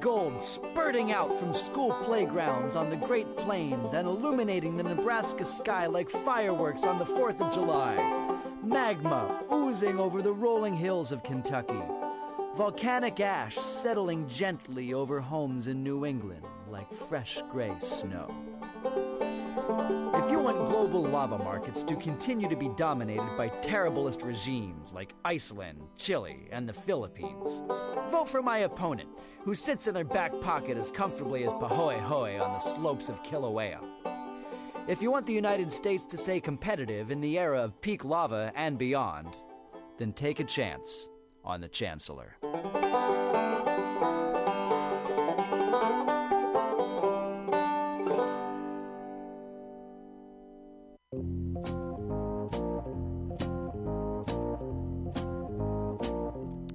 [0.00, 5.86] gold spurting out from school playgrounds on the Great Plains and illuminating the Nebraska sky
[5.86, 7.96] like fireworks on the 4th of July.
[8.62, 11.82] Magma oozing over the rolling hills of Kentucky.
[12.56, 18.34] Volcanic ash settling gently over homes in New England like fresh gray snow.
[20.14, 25.14] If you want global lava markets to continue to be dominated by terriblest regimes like
[25.24, 27.62] Iceland, Chile, and the Philippines,
[28.10, 29.08] vote for my opponent,
[29.42, 33.80] who sits in their back pocket as comfortably as Pahoehoe on the slopes of Kilauea.
[34.86, 38.52] If you want the United States to stay competitive in the era of peak lava
[38.54, 39.36] and beyond,
[39.98, 41.08] then take a chance
[41.44, 42.36] on the Chancellor.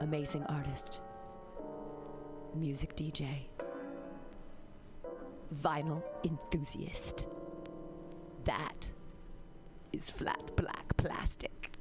[0.00, 1.00] Amazing artist,
[2.54, 3.46] music DJ,
[5.54, 7.28] vinyl enthusiast.
[8.44, 8.92] That
[9.92, 11.72] is flat black plastic.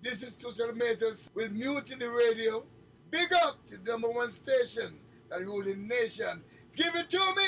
[0.00, 2.64] This is Tushar Metals with Mutiny Radio.
[3.10, 4.98] Big up to the number one station
[5.30, 6.42] that rule the nation.
[6.74, 7.46] Give it to me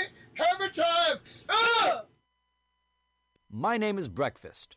[0.53, 1.19] every time.
[1.49, 2.03] Ah!
[3.51, 4.77] My name is Breakfast,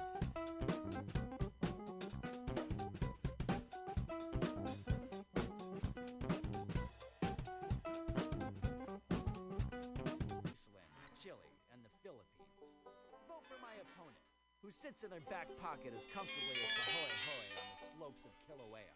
[14.61, 18.31] Who sits in their back pocket as comfortably as Pahoe Hoe on the slopes of
[18.45, 18.93] Kilauea.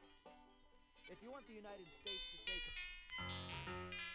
[1.09, 4.14] If you want the United States to take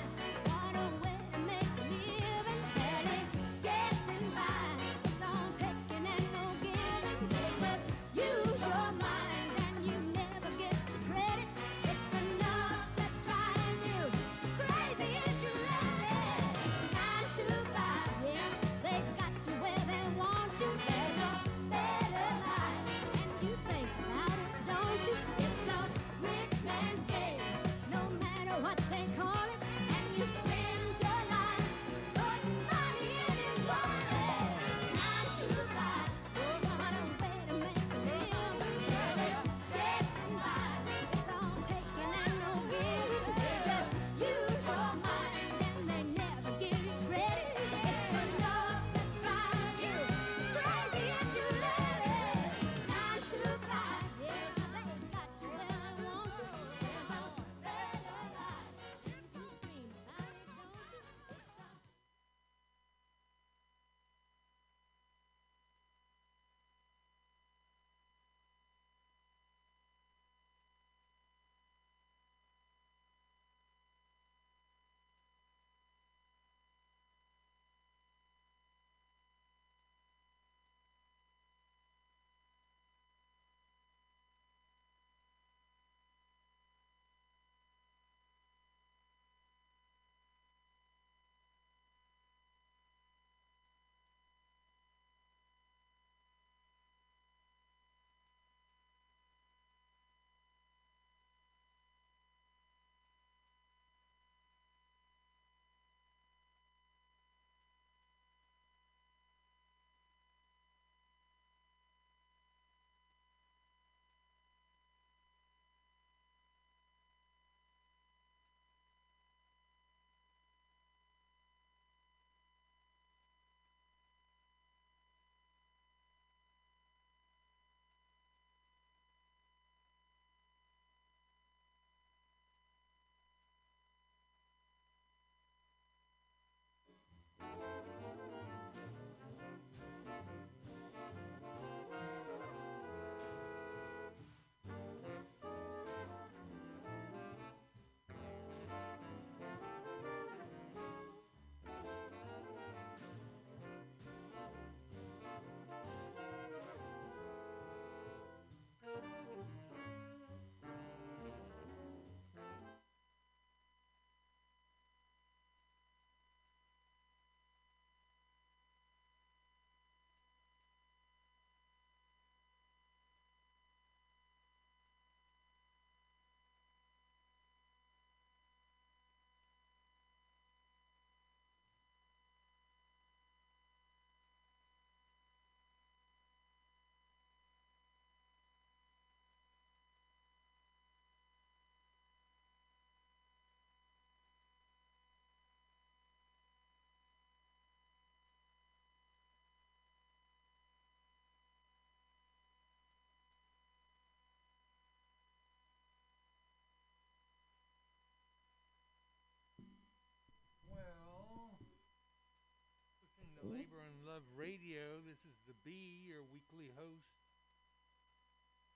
[214.05, 215.01] Love Radio.
[215.01, 217.09] This is the B, your weekly host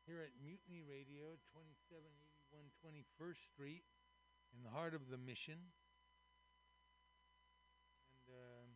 [0.09, 3.85] here at Mutiny Radio, 2781 21st Street,
[4.57, 5.69] in the heart of the mission.
[8.09, 8.69] And um,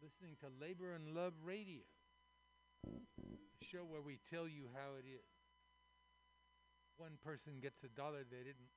[0.00, 1.84] listening to Labor and Love Radio,
[2.88, 5.28] the show where we tell you how it is.
[6.96, 8.72] One person gets a dollar they didn't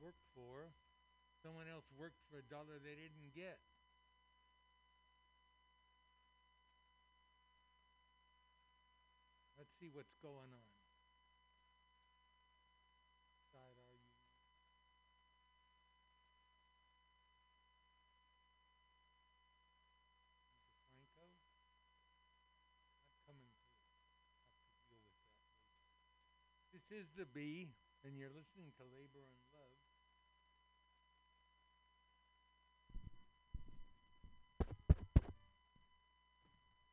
[0.00, 0.72] work for,
[1.44, 3.60] someone else worked for a dollar they didn't get.
[9.76, 10.72] See what's going on.
[13.52, 14.08] Side are you?
[20.88, 21.28] Franco?
[23.04, 23.52] Not coming.
[24.64, 25.44] Have to deal with that.
[26.72, 27.72] This is the B,
[28.04, 29.55] and you're listening to Labor and Love.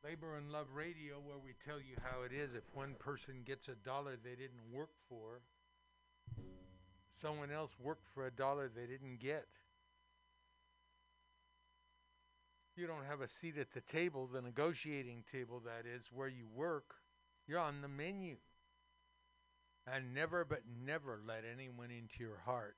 [0.04, 2.54] Labor and Love Radio, where we tell you how it is.
[2.54, 5.40] If one person gets a dollar they didn't work for,
[7.18, 9.46] someone else worked for a dollar they didn't get.
[12.76, 16.48] You don't have a seat at the table, the negotiating table, that is, where you
[16.54, 16.96] work.
[17.46, 18.36] You're on the menu.
[19.90, 22.76] And never, but never let anyone into your heart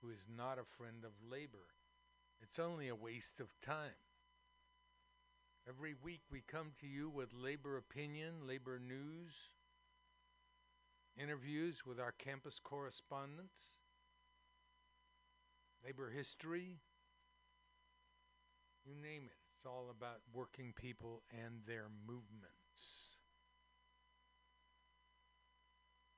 [0.00, 1.66] who is not a friend of labor.
[2.40, 3.96] It's only a waste of time.
[5.68, 9.34] Every week we come to you with labor opinion, labor news,
[11.20, 13.72] interviews with our campus correspondents,
[15.84, 16.78] labor history,
[18.86, 19.36] you name it.
[19.58, 23.18] It's all about working people and their movements.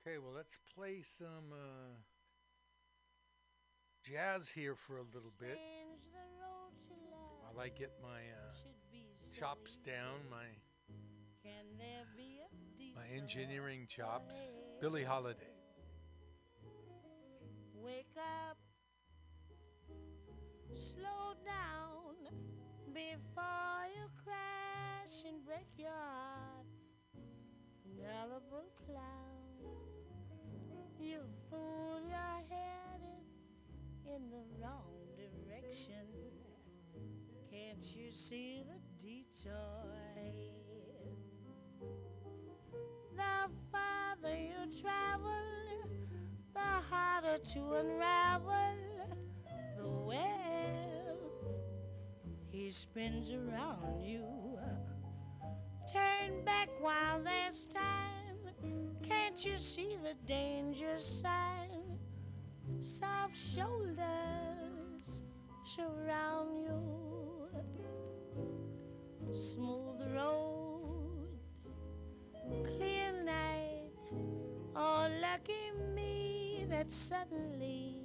[0.06, 1.96] Okay, well, let's play some uh,
[4.04, 5.58] jazz here for a little bit
[7.40, 8.49] while I get my uh,
[9.40, 10.44] chops down, my
[12.94, 14.34] my engineering chops.
[14.82, 15.56] Billie Holiday.
[17.74, 18.58] Wake up,
[20.74, 22.34] slow down
[22.92, 26.66] before you crash and break your heart.
[27.96, 29.72] Gullible clown,
[31.00, 33.24] you fool, you're headed
[34.04, 36.04] in the wrong direction.
[37.50, 40.44] Can't you see the ahead?
[43.16, 45.30] The farther you travel,
[46.54, 48.76] the harder to unravel
[49.76, 51.18] the web.
[52.50, 54.24] He spins around you.
[55.92, 58.36] Turn back while there's time.
[59.02, 61.98] Can't you see the danger sign?
[62.80, 65.22] Soft shoulders
[65.64, 67.19] surround you.
[69.32, 71.28] Smooth road,
[72.64, 73.92] clear night.
[74.74, 78.02] Oh, lucky me that suddenly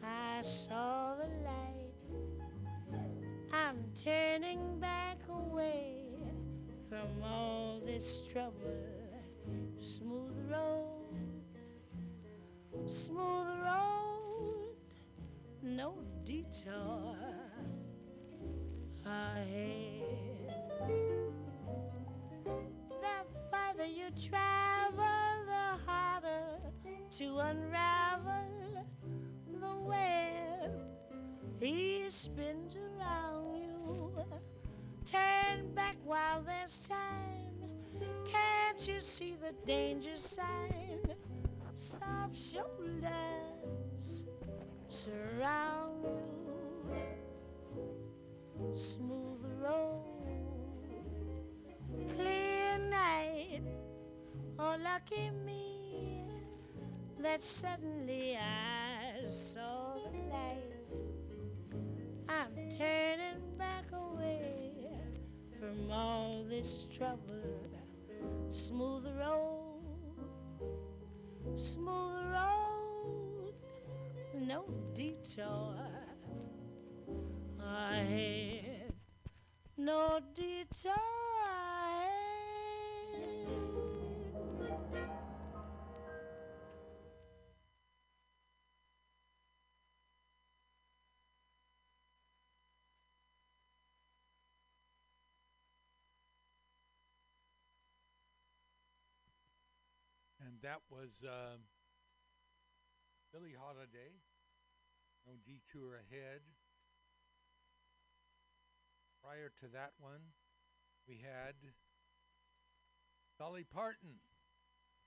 [0.00, 3.00] I saw the light.
[3.52, 6.04] I'm turning back away
[6.88, 8.78] from all this trouble.
[9.80, 11.16] Smooth road,
[12.86, 14.76] smooth road,
[15.62, 17.49] no detour
[19.06, 20.52] ahead.
[22.44, 26.58] The farther you travel, the harder
[27.18, 28.84] to unravel
[29.60, 30.72] the web.
[31.60, 34.12] He spins around you.
[35.04, 37.54] Turn back while there's time.
[38.30, 41.00] Can't you see the danger sign?
[41.74, 44.24] Soft shoulders
[44.88, 46.59] surround you.
[48.60, 50.04] Smooth road,
[52.14, 53.62] clear night.
[54.58, 56.24] Oh, lucky me
[57.22, 61.02] that suddenly I saw the light.
[62.28, 64.72] I'm turning back away
[65.58, 67.70] from all this trouble.
[68.50, 70.18] Smooth road,
[71.56, 73.54] smooth road,
[74.34, 75.76] no detour
[77.64, 78.92] ahead,
[79.76, 80.92] no detour.
[100.40, 101.56] And that was uh,
[103.32, 104.12] Billie Holiday.
[105.26, 106.42] No detour ahead.
[109.30, 110.34] Prior to that one,
[111.06, 111.54] we had
[113.38, 114.18] Dolly Parton,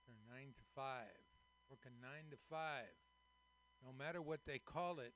[0.07, 1.19] her nine to five,
[1.69, 2.95] working nine to five.
[3.83, 5.12] No matter what they call it,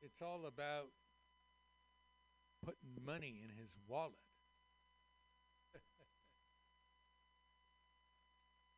[0.00, 0.94] it's all about
[2.62, 4.14] putting money in his wallet.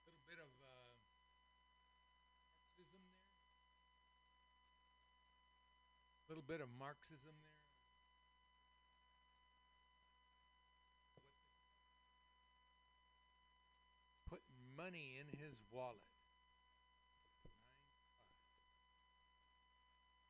[0.09, 0.97] little bit of uh,
[2.57, 3.21] Marxism there?
[6.25, 6.65] A little bit of Marxism there.
[6.65, 7.63] little bit of Marxism there.
[14.27, 16.05] Putting money in his wallet.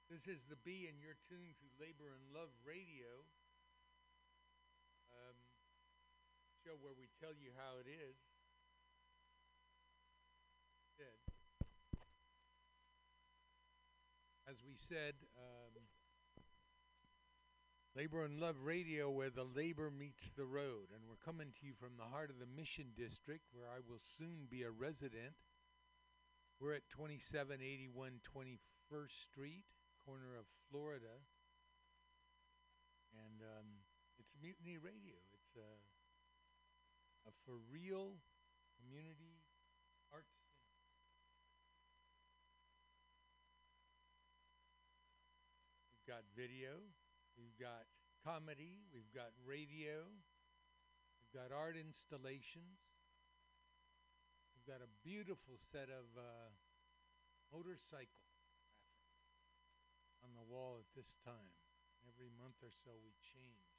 [0.06, 3.26] This is the B, and you're tuned to Labor and Love Radio,
[5.10, 5.34] um,
[6.62, 8.14] show where we tell you how it is.
[14.46, 15.82] As we said, um,
[17.94, 20.90] Labor and Love Radio, where the labor meets the road.
[20.90, 24.02] And we're coming to you from the heart of the Mission District, where I will
[24.18, 25.38] soon be a resident.
[26.58, 29.62] We're at 2781 21st Street,
[30.02, 31.22] corner of Florida.
[33.14, 33.86] And um,
[34.18, 35.14] it's Mutiny Radio.
[35.30, 35.70] It's a,
[37.30, 38.18] a for real
[38.74, 39.38] community
[40.10, 40.34] arts.
[45.94, 46.82] We've got video,
[47.54, 47.86] we've got
[48.26, 50.02] comedy, we've got radio,
[51.22, 52.82] we've got art installations,
[54.50, 56.50] we've got a beautiful set of uh,
[57.54, 58.26] motorcycle
[60.26, 61.54] on the wall at this time.
[62.10, 63.70] Every month or so we change.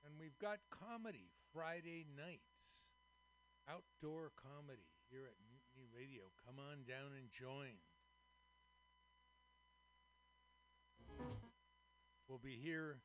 [0.00, 2.88] And we've got comedy Friday nights,
[3.68, 6.32] outdoor comedy here at Mutiny Radio.
[6.40, 7.76] Come on down and join.
[12.28, 12.98] We'll be here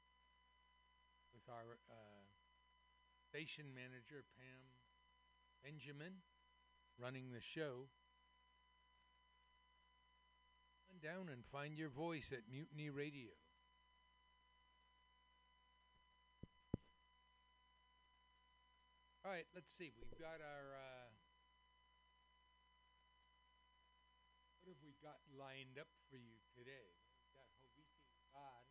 [1.33, 2.25] with our uh,
[3.29, 4.61] station manager, Pam
[5.63, 6.13] Benjamin,
[6.97, 7.89] running the show.
[10.89, 13.31] Come down and find your voice at Mutiny Radio.
[19.23, 19.91] All right, let's see.
[19.93, 20.65] We've got our.
[20.73, 21.13] Uh,
[24.57, 26.97] what have we got lined up for you today?
[26.97, 28.01] We've got Hoviki
[28.33, 28.65] God.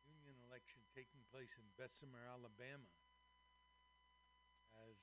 [0.07, 2.87] union election taking place in Bessemer, Alabama.
[4.87, 4.95] As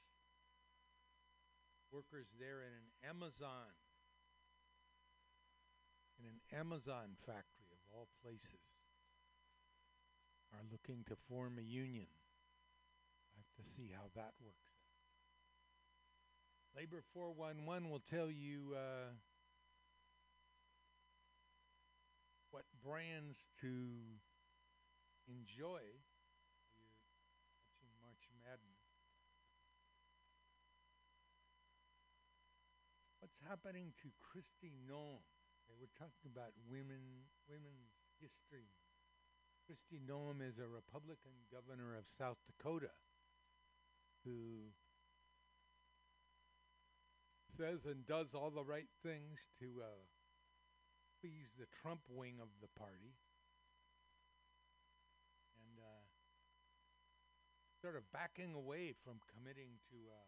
[1.93, 3.77] workers there in an Amazon,
[6.17, 8.65] in an Amazon factory of all places,
[10.49, 12.09] are looking to form a union.
[12.09, 14.66] I have to see how that works.
[16.77, 19.09] Labor 411 will tell you uh,
[22.53, 23.73] what brands to
[25.25, 25.81] enjoy.
[26.77, 27.01] You're
[27.65, 28.85] watching March Madness.
[33.25, 35.25] What's happening to Kristi Noem?
[35.81, 38.69] we're talking about women, women's history.
[39.65, 42.93] Kristi Noem is a Republican governor of South Dakota
[44.29, 44.77] who
[47.57, 50.05] says and does all the right things to uh,
[51.25, 53.17] please the Trump wing of the party.
[55.57, 56.05] And uh,
[57.81, 60.23] sort of backing away from committing to a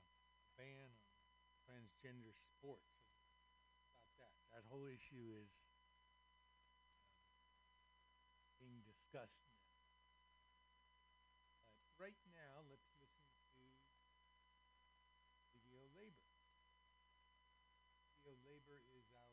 [0.57, 0.88] ban
[1.37, 2.97] on transgender sports.
[4.17, 4.64] About that.
[4.64, 6.25] That whole issue is uh,
[8.57, 9.69] being discussed now.
[11.85, 13.29] But right now, let's listen
[13.61, 13.69] to
[15.53, 16.29] Radio Labor.
[18.29, 19.33] Radio Labor is our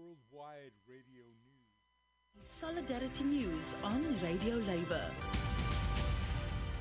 [0.00, 2.46] worldwide radio news.
[2.46, 5.04] Solidarity News on Radio Labour.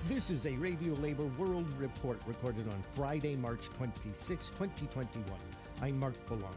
[0.08, 5.26] This is a Radio Labor World Report recorded on Friday, March 26, 2021.
[5.82, 6.56] I'm Mark Boulanger.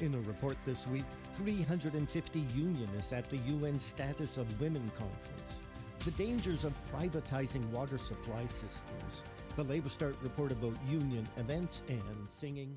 [0.00, 5.62] In a report this week, 350 unionists at the UN Status of Women Conference.
[6.04, 9.22] The dangers of privatizing water supply systems,
[9.54, 12.76] the LabourStart report about union events and singing.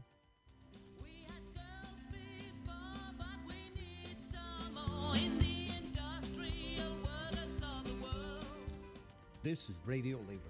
[9.42, 10.42] This is Radio Labor.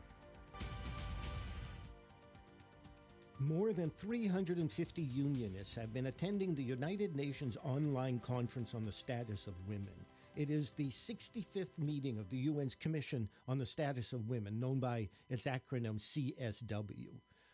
[3.40, 9.48] More than 350 unionists have been attending the United Nations online conference on the status
[9.48, 9.96] of women.
[10.36, 14.82] It is the 65th meeting of the UN's Commission on the Status of Women, known
[14.82, 17.08] by its acronym CSW.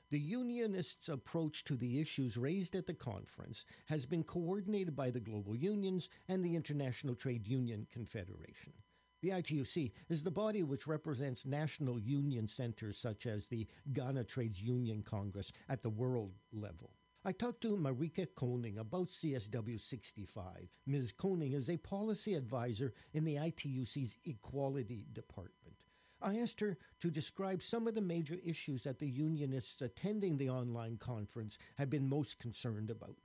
[0.09, 5.19] The Unionists' approach to the issues raised at the conference has been coordinated by the
[5.19, 8.73] global unions and the International Trade Union Confederation.
[9.21, 14.59] The ITUC is the body which represents national union centers such as the Ghana Trades
[14.59, 16.89] Union Congress at the world level.
[17.23, 20.69] I talked to Marieke Koning about CSW 65.
[20.87, 21.11] Ms.
[21.11, 25.75] Koning is a policy advisor in the ITUC's Equality Department.
[26.19, 30.49] I asked her to describe some of the major issues that the unionists attending the
[30.49, 33.17] online conference have been most concerned about.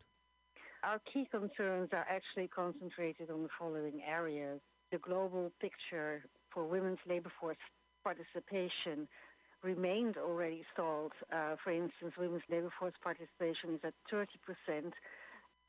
[0.82, 4.61] Our key concerns are actually concentrated on the following areas.
[4.92, 7.56] The global picture for women's labor force
[8.04, 9.09] participation
[9.66, 11.12] remained already stalled.
[11.33, 14.92] Uh, for instance, women's labor force participation is at 30%.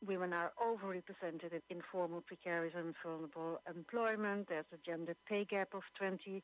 [0.06, 4.50] Women are overrepresented in informal, precarious, and vulnerable employment.
[4.50, 6.42] There's a gender pay gap of 20%,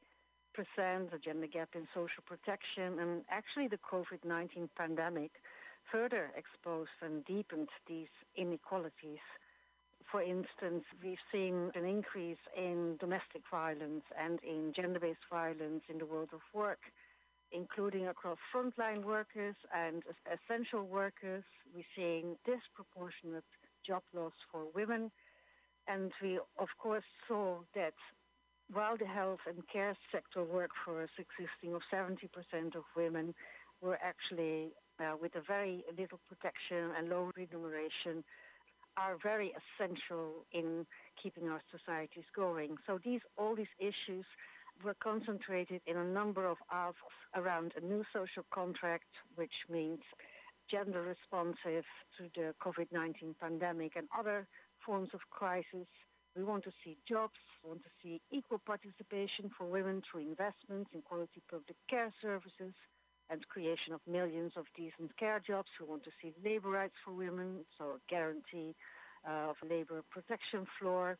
[1.13, 5.31] a gender gap in social protection, and actually the COVID-19 pandemic
[5.91, 9.25] further exposed and deepened these inequalities.
[10.11, 16.05] For instance, we've seen an increase in domestic violence and in gender-based violence in the
[16.05, 16.79] world of work,
[17.53, 21.43] including across frontline workers and essential workers.
[21.73, 23.45] We're seeing disproportionate
[23.85, 25.11] job loss for women.
[25.87, 27.93] And we, of course, saw that
[28.71, 33.35] while the health and care sector workforce existing of 70% of women
[33.81, 38.23] were actually uh, with a very little protection and low remuneration,
[38.95, 40.85] are very essential in
[41.21, 42.77] keeping our societies going.
[42.85, 44.25] So these all these issues
[44.83, 46.99] were concentrated in a number of asks
[47.35, 50.01] around a new social contract, which means
[50.69, 51.85] gender responsive
[52.17, 54.47] to the COVID-19 pandemic and other
[54.85, 55.87] forms of crisis.
[56.35, 60.89] We want to see jobs, we want to see equal participation for women through investments
[60.93, 62.73] in quality public care services,
[63.29, 65.69] and creation of millions of decent care jobs.
[65.79, 68.75] We want to see labor rights for women, so a guarantee
[69.27, 71.17] uh, of labor protection floor,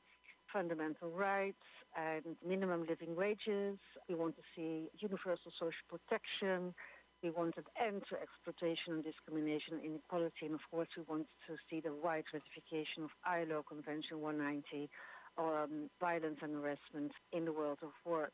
[0.51, 3.77] fundamental rights, and minimum living wages.
[4.07, 6.73] We want to see universal social protection.
[7.21, 11.27] We want an end to exploitation and discrimination, and inequality, and of course, we want
[11.47, 14.89] to see the wide ratification of ILO Convention 190
[15.37, 18.33] on um, violence and harassment in the world of work.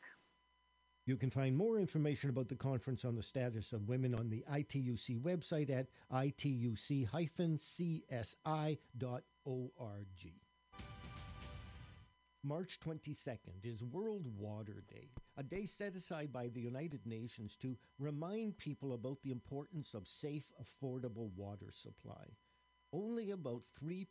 [1.05, 4.43] You can find more information about the conference on the status of women on the
[4.51, 6.79] ITUC website at ituc-csi.org.
[12.43, 17.77] March 22nd is World Water Day, a day set aside by the United Nations to
[17.99, 22.37] remind people about the importance of safe, affordable water supply.
[22.93, 24.05] Only about 3%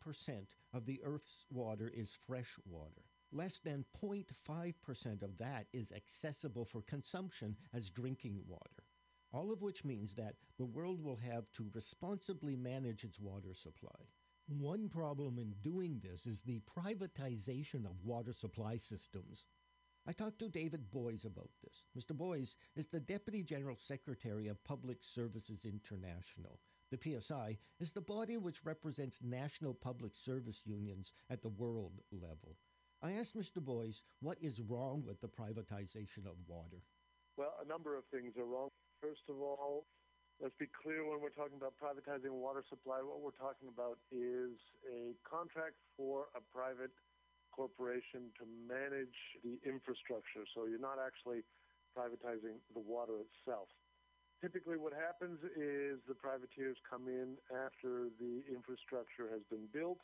[0.74, 3.00] of the Earth's water is fresh water.
[3.32, 8.84] Less than 0.5% of that is accessible for consumption as drinking water.
[9.32, 14.10] All of which means that the world will have to responsibly manage its water supply.
[14.48, 19.46] One problem in doing this is the privatization of water supply systems.
[20.06, 21.84] I talked to David Boys about this.
[21.94, 22.16] Mr.
[22.16, 26.60] Boys is the Deputy General Secretary of Public Services International.
[26.90, 32.56] The PSI is the body which represents national public service unions at the world level.
[33.02, 33.62] I asked Mr.
[33.62, 36.80] Boys what is wrong with the privatization of water.
[37.36, 38.70] Well, a number of things are wrong.
[39.02, 39.84] First of all,
[40.38, 44.54] let's be clear when we're talking about privatizing water supply, what we're talking about is
[44.86, 46.94] a contract for a private
[47.50, 50.46] corporation to manage the infrastructure.
[50.54, 51.42] So you're not actually
[51.90, 53.66] privatizing the water itself.
[54.38, 59.98] Typically, what happens is the privateers come in after the infrastructure has been built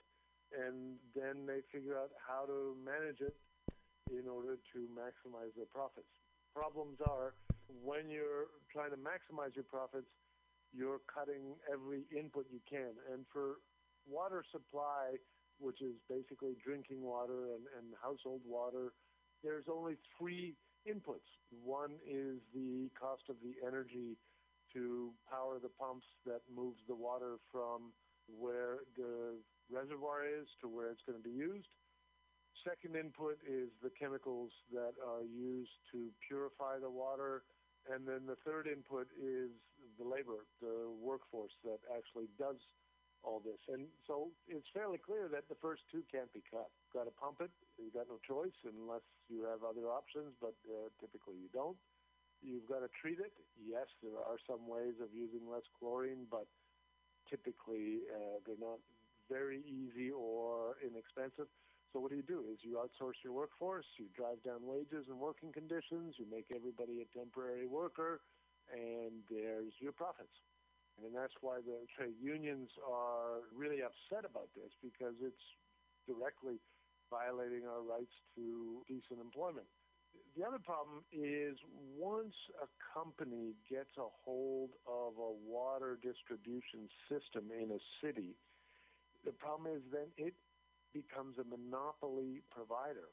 [0.50, 3.38] and then they figure out how to manage it
[4.10, 6.10] in order to maximize their profits.
[6.50, 7.38] Problems are
[7.70, 10.10] when you're trying to maximize your profits,
[10.74, 12.98] you're cutting every input you can.
[13.12, 13.62] And for
[14.06, 15.16] water supply,
[15.58, 18.92] which is basically drinking water and, and household water,
[19.42, 20.56] there's only three
[20.88, 21.30] inputs.
[21.62, 24.18] One is the cost of the energy
[24.74, 27.92] to power the pumps that moves the water from
[28.26, 29.38] where the
[29.70, 31.68] reservoir is to where it's going to be used.
[32.66, 37.44] second input is the chemicals that are used to purify the water.
[37.92, 39.52] And then the third input is
[40.00, 42.56] the labor, the workforce that actually does
[43.24, 43.60] all this.
[43.68, 46.68] And so it's fairly clear that the first two can't be cut.
[46.68, 47.52] You've Got to pump it.
[47.80, 51.76] You've got no choice unless you have other options, but uh, typically you don't.
[52.44, 53.32] You've got to treat it.
[53.56, 56.44] Yes, there are some ways of using less chlorine, but
[57.28, 58.80] typically uh, they're not
[59.32, 61.48] very easy or inexpensive.
[61.94, 62.42] So what do you do?
[62.50, 66.98] Is you outsource your workforce, you drive down wages and working conditions, you make everybody
[66.98, 68.18] a temporary worker,
[68.66, 70.34] and there's your profits.
[70.98, 75.46] And that's why the trade unions are really upset about this because it's
[76.10, 76.58] directly
[77.14, 79.70] violating our rights to decent employment.
[80.34, 81.54] The other problem is
[81.94, 88.34] once a company gets a hold of a water distribution system in a city,
[89.22, 90.34] the problem is then it
[90.94, 93.10] becomes a monopoly provider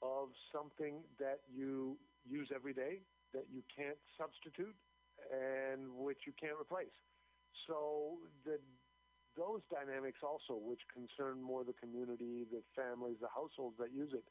[0.00, 3.02] of something that you use every day,
[3.34, 4.74] that you can't substitute,
[5.28, 6.94] and which you can't replace.
[7.66, 8.62] So the
[9.34, 14.22] those dynamics also, which concern more the community, the families, the households that use it,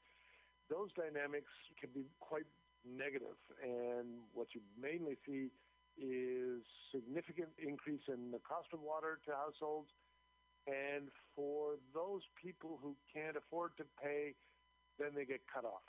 [0.71, 2.47] those dynamics can be quite
[2.87, 3.35] negative.
[3.59, 5.51] And what you mainly see
[5.99, 6.63] is
[6.95, 9.91] significant increase in the cost of water to households
[10.67, 14.35] and for those people who can't afford to pay,
[14.99, 15.83] then they get cut off.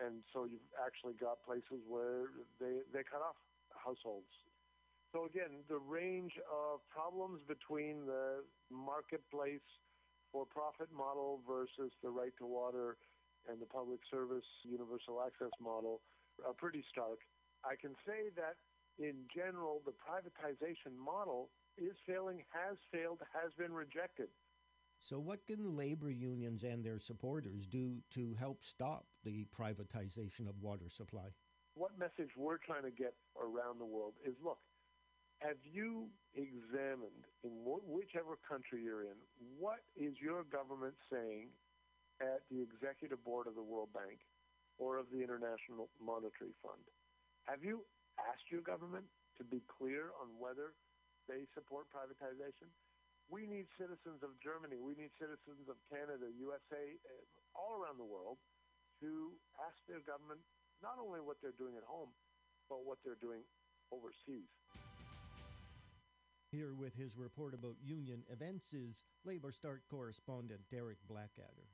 [0.00, 3.38] And so you've actually got places where they, they cut off
[3.76, 4.30] households.
[5.12, 9.62] So again, the range of problems between the marketplace
[10.32, 12.96] for profit model versus the right to water
[13.46, 16.00] and the public service universal access model
[16.42, 17.22] are pretty stark.
[17.62, 18.58] I can say that
[18.98, 24.28] in general, the privatization model is failing, has failed, has been rejected.
[24.98, 30.60] So, what can labor unions and their supporters do to help stop the privatization of
[30.60, 31.34] water supply?
[31.74, 34.58] What message we're trying to get around the world is look,
[35.38, 39.18] have you examined in wh- whichever country you're in,
[39.58, 41.48] what is your government saying
[42.22, 44.22] at the executive board of the World Bank
[44.78, 46.80] or of the International Monetary Fund?
[47.44, 47.84] Have you
[48.16, 49.04] asked your government
[49.36, 50.72] to be clear on whether
[51.28, 52.68] they support privatization.
[53.32, 58.04] We need citizens of Germany, we need citizens of Canada, USA, uh, all around the
[58.04, 58.36] world
[59.00, 59.32] to
[59.64, 60.44] ask their government
[60.84, 62.12] not only what they're doing at home,
[62.68, 63.40] but what they're doing
[63.88, 64.52] overseas.
[66.52, 71.72] Here with his report about union events is LabourStart correspondent Derek Blackadder.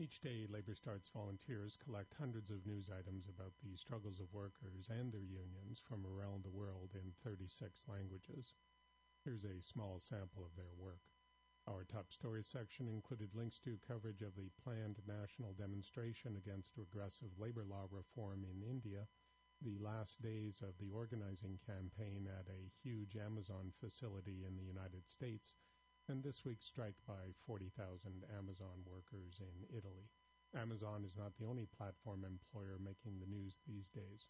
[0.00, 5.10] Each day, LabourStart's volunteers collect hundreds of news items about the struggles of workers and
[5.10, 8.54] their unions from around the world in 36 languages.
[9.24, 11.02] Here's a small sample of their work.
[11.66, 17.36] Our top stories section included links to coverage of the planned national demonstration against regressive
[17.36, 19.08] labor law reform in India,
[19.60, 25.10] the last days of the organizing campaign at a huge Amazon facility in the United
[25.10, 25.54] States,
[26.08, 27.76] and this week's strike by 40,000
[28.32, 30.08] Amazon workers in Italy.
[30.56, 34.24] Amazon is not the only platform employer making the news these days.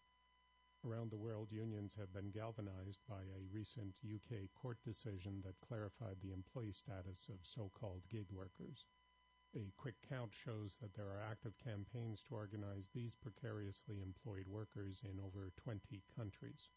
[0.85, 6.19] Around the world, unions have been galvanized by a recent UK court decision that clarified
[6.21, 8.87] the employee status of so called gig workers.
[9.55, 15.01] A quick count shows that there are active campaigns to organize these precariously employed workers
[15.07, 16.71] in over 20 countries.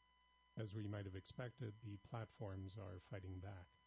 [0.62, 3.81] As we might have expected, the platforms are fighting back.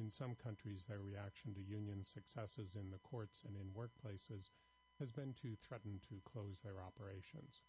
[0.00, 4.48] In some countries, their reaction to union successes in the courts and in workplaces
[4.98, 7.60] has been to threaten to close their operations.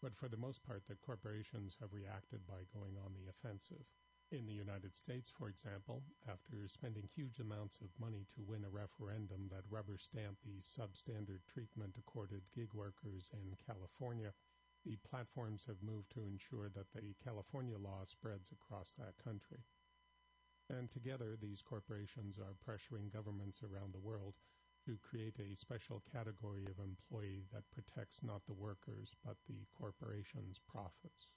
[0.00, 3.82] But for the most part, the corporations have reacted by going on the offensive.
[4.30, 8.70] In the United States, for example, after spending huge amounts of money to win a
[8.70, 14.32] referendum that rubber stamped the substandard treatment accorded gig workers in California,
[14.86, 19.64] the platforms have moved to ensure that the California law spreads across that country.
[20.70, 24.34] And together, these corporations are pressuring governments around the world
[24.86, 30.60] to create a special category of employee that protects not the workers, but the corporation's
[30.68, 31.28] profits.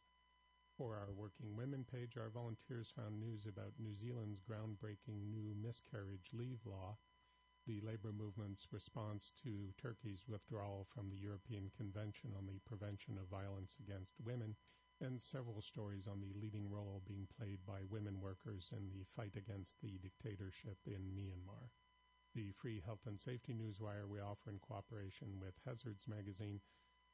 [0.77, 6.29] For our Working Women page, our volunteers found news about New Zealand's groundbreaking new miscarriage
[6.33, 6.97] leave law,
[7.65, 13.27] the labor movement's response to Turkey's withdrawal from the European Convention on the Prevention of
[13.27, 14.55] Violence Against Women,
[15.01, 19.35] and several stories on the leading role being played by women workers in the fight
[19.35, 21.69] against the dictatorship in Myanmar.
[22.33, 26.61] The free health and safety newswire we offer in cooperation with Hazards magazine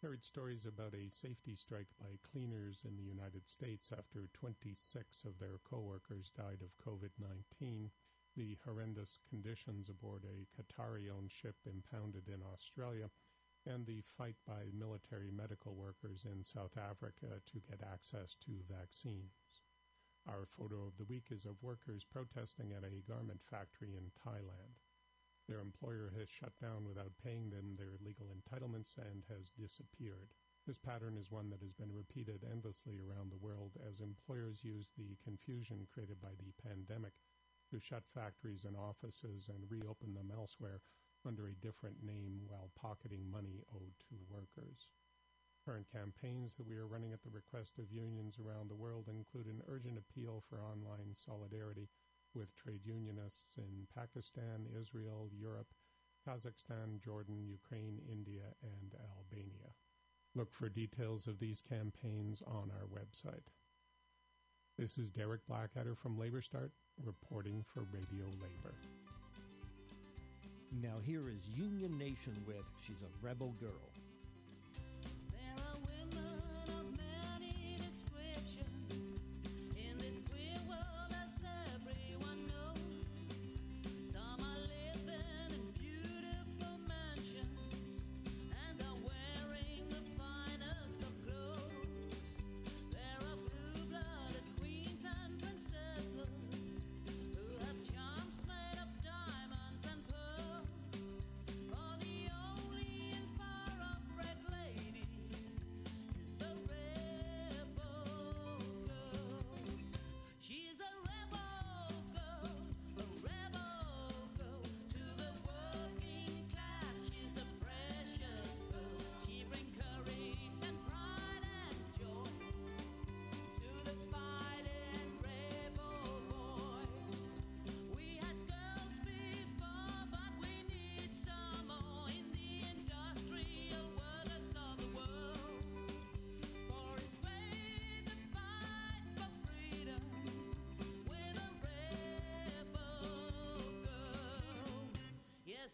[0.01, 5.39] carried stories about a safety strike by cleaners in the United States after 26 of
[5.39, 7.89] their coworkers died of COVID-19,
[8.35, 13.09] the horrendous conditions aboard a Qatari-owned ship impounded in Australia,
[13.65, 19.63] and the fight by military medical workers in South Africa to get access to vaccines.
[20.27, 24.75] Our photo of the week is of workers protesting at a garment factory in Thailand.
[25.47, 30.31] Their employer has shut down without paying them their legal entitlements and has disappeared.
[30.65, 34.91] This pattern is one that has been repeated endlessly around the world as employers use
[34.95, 37.11] the confusion created by the pandemic
[37.71, 40.79] to shut factories and offices and reopen them elsewhere
[41.25, 44.87] under a different name while pocketing money owed to workers.
[45.65, 49.47] Current campaigns that we are running at the request of unions around the world include
[49.47, 51.87] an urgent appeal for online solidarity
[52.35, 55.73] with trade unionists in Pakistan, Israel, Europe,
[56.27, 59.71] Kazakhstan, Jordan, Ukraine, India, and Albania.
[60.35, 63.47] Look for details of these campaigns on our website.
[64.77, 66.71] This is Derek Blackadder from LabourStart
[67.03, 69.02] reporting for Radio Labor.
[70.81, 73.91] Now here is Union Nation with She's a Rebel Girl.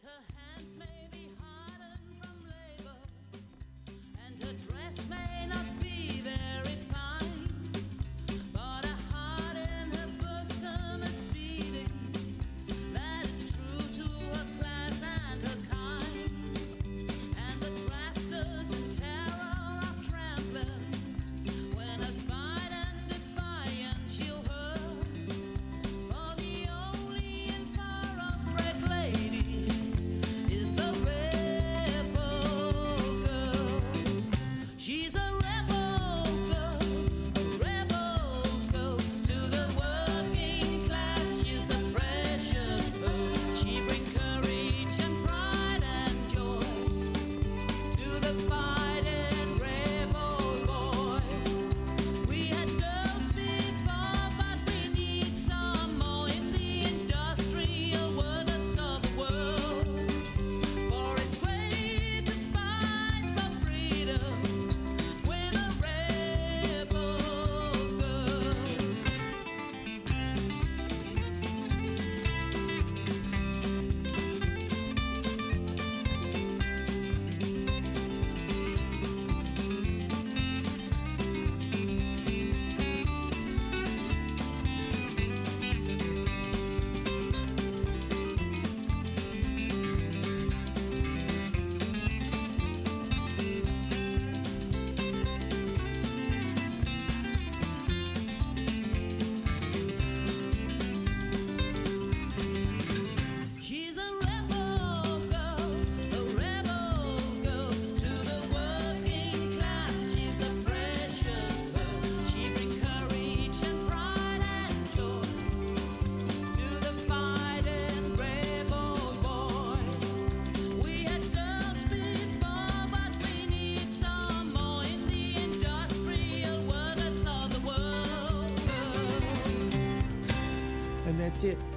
[0.04, 0.39] Her hands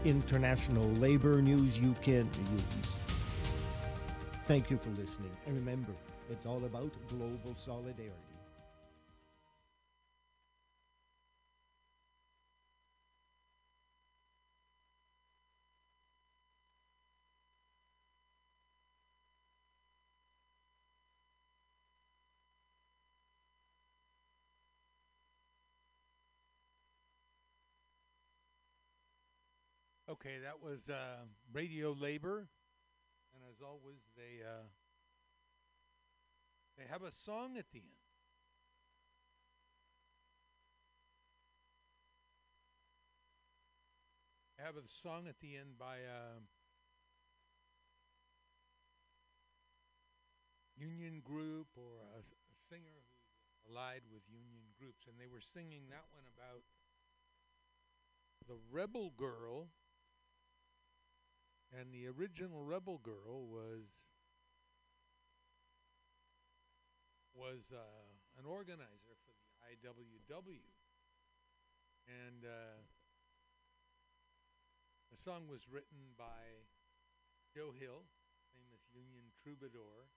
[0.04, 2.96] International labor news you can use.
[4.46, 5.30] Thank you for listening.
[5.46, 5.92] And remember,
[6.28, 8.31] it's all about global solidarity.
[30.22, 32.46] Okay, that was uh, Radio Labor,
[33.34, 34.62] and as always, they uh,
[36.78, 38.00] They have a song at the end.
[44.56, 46.46] They have a song at the end by um,
[50.76, 52.22] union group or a
[52.70, 53.04] singer
[53.62, 56.62] who allied with union groups, and they were singing that one about
[58.48, 59.68] the rebel girl.
[61.72, 63.88] And the original rebel girl was
[67.32, 70.68] was uh, an organizer for the IWW,
[72.04, 72.76] and uh,
[75.10, 76.68] the song was written by
[77.56, 78.04] Joe Hill,
[78.52, 80.12] famous Union troubadour.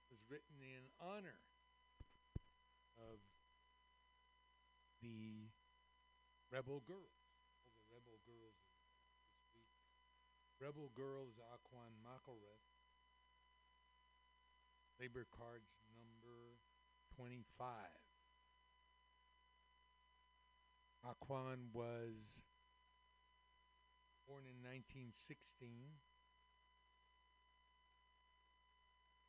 [0.00, 1.44] And was written in honor
[2.96, 3.20] of
[5.02, 5.52] the
[6.50, 7.23] rebel girls.
[8.26, 9.68] Girls this week.
[10.60, 12.68] Rebel girls Aquan Makareth.
[14.98, 16.58] Labor cards number
[17.16, 17.44] 25.
[21.04, 22.40] Aquan was
[24.24, 26.00] born in 1916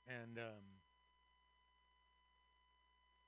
[0.08, 0.64] and um,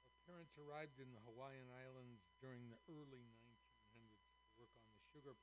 [0.08, 5.07] her parents arrived in the Hawaiian Islands during the early 1900s to work on the
[5.18, 5.34] sugar.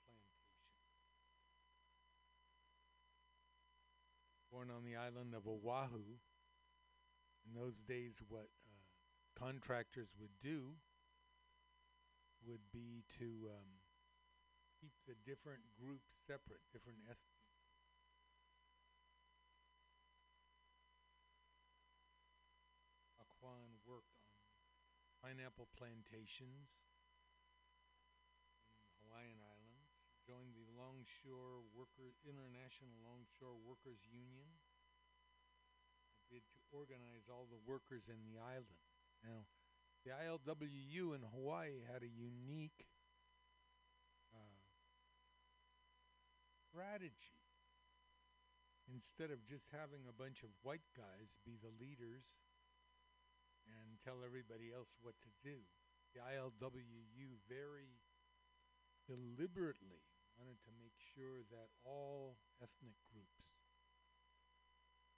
[4.52, 6.22] Born on the island of Oahu,
[7.42, 8.86] in those days, what uh,
[9.34, 10.78] contractors would do
[12.46, 13.82] would be to um,
[14.80, 17.34] keep the different groups separate, different ethnic
[23.84, 24.32] worked on
[25.20, 26.72] pineapple plantations
[28.72, 29.92] in the Hawaiian Islands.
[30.08, 34.48] He joined the Longshore Worker International Longshore Workers Union.
[36.16, 38.80] A bid to organize all the workers in the island.
[39.20, 39.44] Now,
[40.08, 42.88] the ILWU in Hawaii had a unique
[44.32, 44.64] uh,
[46.72, 47.36] strategy.
[48.88, 52.40] Instead of just having a bunch of white guys be the leaders
[53.68, 55.60] and tell everybody else what to do.
[56.16, 58.00] The ILWU very
[59.04, 63.44] deliberately wanted to make sure that all ethnic groups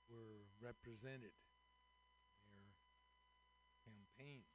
[0.06, 1.34] were represented
[2.46, 2.76] in their
[3.82, 4.52] campaigns.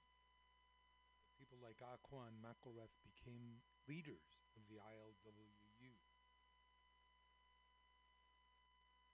[1.38, 5.93] People like Aquan Makareth became leaders of the ILWU.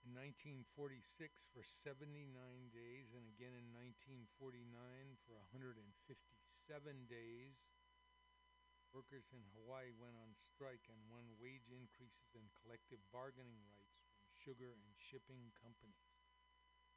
[0.08, 2.32] In 1946 for 79
[2.72, 5.92] days, and again in 1949 for 157
[7.08, 7.67] days,
[8.92, 14.24] workers in Hawaii went on strike and won wage increases and collective bargaining rights from
[14.40, 16.08] sugar and shipping companies.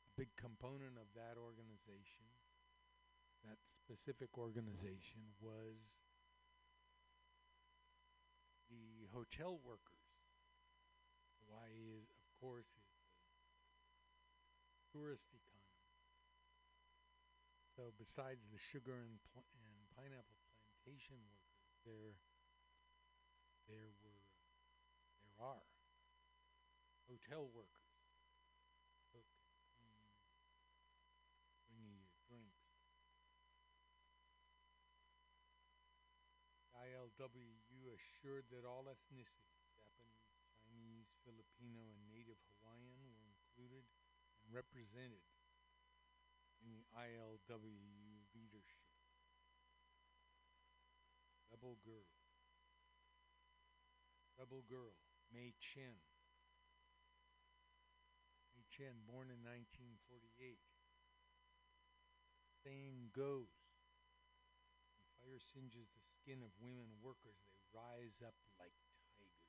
[0.07, 2.27] A big component of that organization,
[3.43, 5.99] that specific organization, was
[8.71, 10.07] the hotel workers.
[11.43, 15.61] Hawaii is, of course, is a tourist economy.
[17.75, 21.40] So besides the sugar and, pl- and pineapple plantation workers,
[21.85, 22.13] there
[23.67, 24.21] there were
[25.25, 25.65] there are
[27.09, 27.91] hotel workers,
[29.11, 29.25] cook,
[29.75, 29.97] clean,
[31.67, 32.61] bring you drinks.
[36.71, 43.85] ILWU assured that all ethnicities, Japanese, Chinese, Filipino, and Native Hawaiian, were included
[44.41, 45.21] and represented
[46.63, 48.10] in the ILWU
[51.51, 52.07] Rebel Girl.
[54.39, 54.95] Rebel Girl,
[55.35, 55.99] May Chen.
[58.55, 60.57] May Chen, born in 1948.
[62.63, 63.51] Saying goes.
[64.95, 68.73] When fire singes the skin of women workers, they rise up like
[69.17, 69.41] tigers.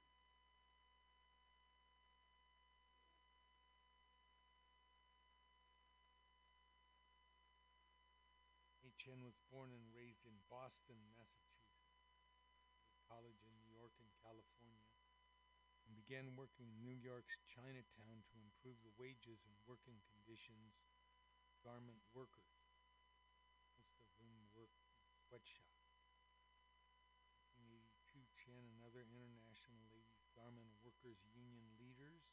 [8.83, 11.52] May Chen was born and raised in Boston, Massachusetts,
[13.13, 14.89] college in New York and California,
[15.85, 20.81] and began working in New York's Chinatown to improve the wages and working conditions
[21.45, 22.57] of garment workers,
[23.77, 24.97] most of whom worked in
[25.29, 25.93] sweatshops.
[27.53, 32.25] In 1982, Chen and other international ladies garment workers union leaders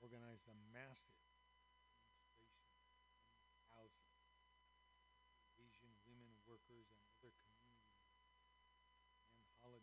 [0.00, 2.48] organized a massive demonstration of
[3.68, 4.08] 20,000
[5.60, 7.11] Asian women workers and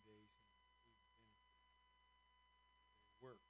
[0.09, 0.57] days and
[3.21, 3.45] work.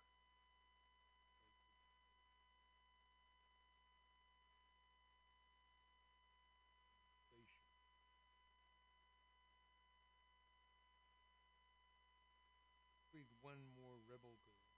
[13.15, 14.75] Read one more rebel girl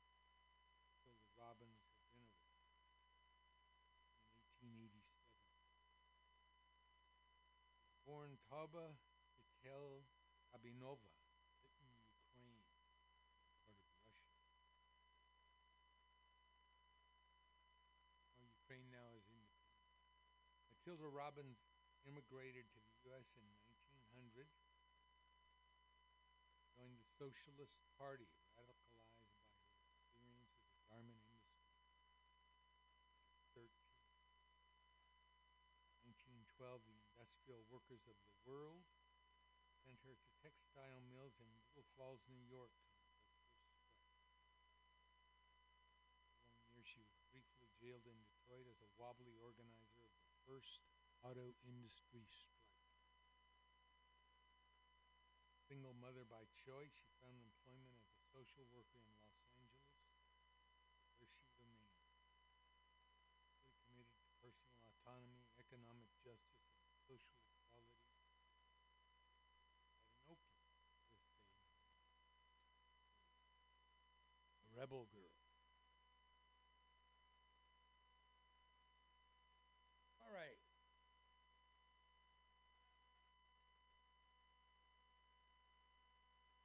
[1.01, 2.29] till the Robin have in
[4.61, 5.01] 1887.
[8.05, 8.93] Born Taba
[9.41, 10.05] Itel
[10.53, 11.20] Abinova
[20.91, 21.55] Matilda Robbins
[22.03, 23.23] immigrated to the U.S.
[23.39, 23.47] in
[24.11, 24.43] 1900,
[26.75, 28.27] joined the Socialist Party,
[28.59, 31.71] radicalized by her experience as a garment industry.
[33.55, 33.71] 13.
[36.59, 38.83] 1912, the Industrial Workers of the World
[39.87, 42.75] sent her to textile mills in Little Falls, New York.
[45.55, 50.10] The following year, she was briefly jailed in Detroit as a wobbly organizer the
[50.45, 50.81] first
[51.23, 52.67] auto industry strike.
[55.65, 60.03] Single mother by choice, she found employment as a social worker in Los Angeles,
[61.17, 61.95] where she remained.
[63.55, 68.15] Fully committed to personal autonomy, economic justice, and social equality.
[69.83, 71.11] Died in Oakland, birthday
[74.65, 75.29] A rebel girl.
[80.21, 80.57] All right.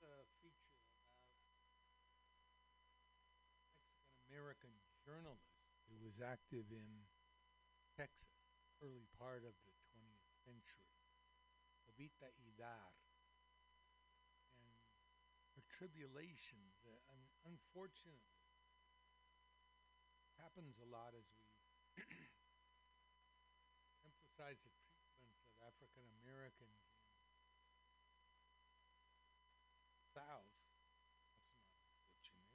[0.03, 1.77] A feature about Mexican
[4.29, 4.71] American
[5.17, 5.49] journalist
[5.89, 7.09] who was active in
[7.97, 8.37] Texas,
[8.85, 10.93] early part of the 20th century,
[11.89, 12.93] Jovita Idar,
[14.53, 14.77] and
[15.57, 16.77] her tribulations.
[16.85, 18.45] Uh, un- unfortunately,
[20.37, 21.49] happens a lot as we
[24.13, 27.01] emphasize the treatment of African Americans in
[30.13, 30.53] South.
[31.41, 32.53] That's not unfortunate.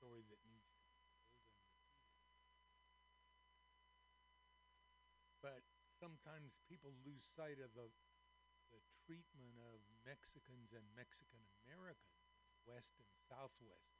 [0.00, 1.68] Story that needs to be told and repeated.
[5.42, 5.62] But
[6.08, 7.92] sometimes people lose sight of the
[8.72, 12.32] the treatment of Mexicans and Mexican Americans,
[12.64, 13.96] West and Southwest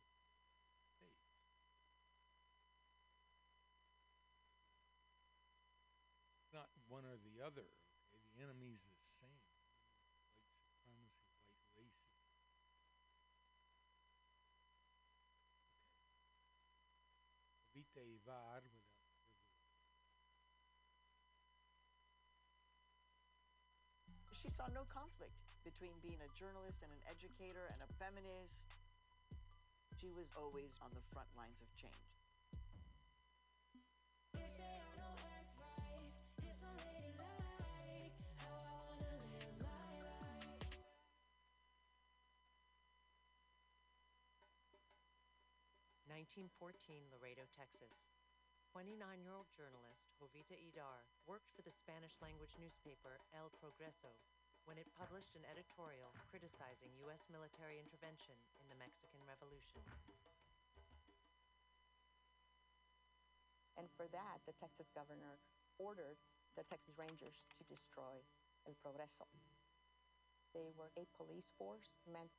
[0.93, 1.37] states.
[6.53, 7.69] Not one or the other.
[8.09, 9.45] Okay, the enemy's the same.
[10.85, 12.29] White supremacy, white racism.
[17.77, 18.69] Idar, without
[24.19, 28.71] further She saw no conflict between being a journalist and an educator and a feminist.
[29.99, 31.93] She was always on the front lines of change.
[46.09, 48.07] Nineteen fourteen, Laredo, Texas.
[48.79, 48.95] 29
[49.27, 54.15] year old journalist Jovita Idar worked for the Spanish language newspaper El Progreso
[54.71, 57.27] when it published an editorial criticizing U.S.
[57.27, 59.83] military intervention in the Mexican Revolution.
[63.75, 65.43] And for that, the Texas governor
[65.83, 66.23] ordered
[66.55, 68.23] the Texas Rangers to destroy
[68.63, 69.27] El Progreso.
[70.55, 72.31] They were a police force meant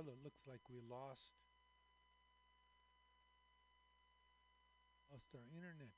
[0.00, 1.34] Well, it looks like we lost
[5.10, 5.92] lost our internet.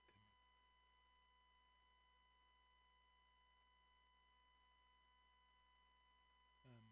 [6.66, 6.90] Um,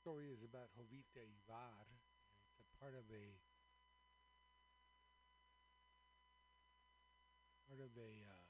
[0.00, 1.84] story is about Jovita Idar.
[2.58, 3.36] It's a part of a
[7.68, 8.44] part of a uh,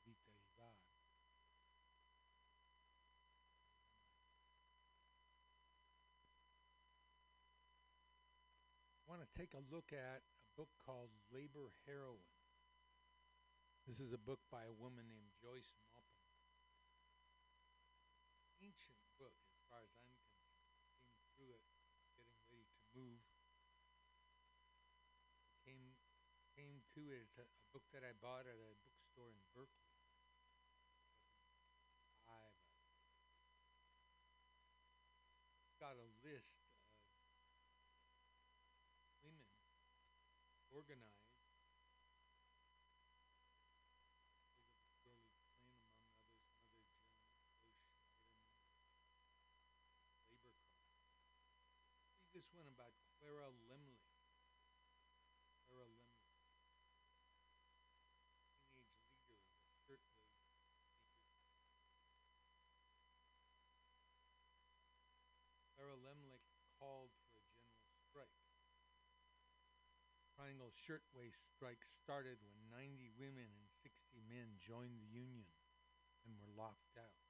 [9.11, 12.40] I want to take a look at a book called Labor Heroine.
[13.91, 16.31] This is a book by a woman named Joyce Maupin.
[18.63, 20.63] Ancient book, as far as I'm concerned.
[21.11, 21.67] Came through it,
[22.15, 23.19] getting ready to move.
[25.67, 25.99] Came
[26.55, 27.27] came to it.
[27.27, 29.99] It's a, a book that I bought at a bookstore in Berkeley.
[32.31, 32.55] I've
[35.83, 36.63] got a list
[39.03, 39.51] of women
[40.71, 41.27] organized.
[45.11, 50.95] Elizabeth Gurley Flynn, among others, Mother Jones Rose Schneiderman, labor cause.
[52.30, 54.17] Read this one about Clara Lemlich.
[55.69, 56.25] Clara Lemlich,
[58.65, 58.97] teenage
[59.29, 60.01] leader of the.
[65.77, 66.49] Clara Lemlich
[66.81, 68.41] called for a general strike.
[70.33, 75.53] Triangle Shirtwaist strike started when 90 women and 60 men joined the union
[76.25, 77.21] and were locked out.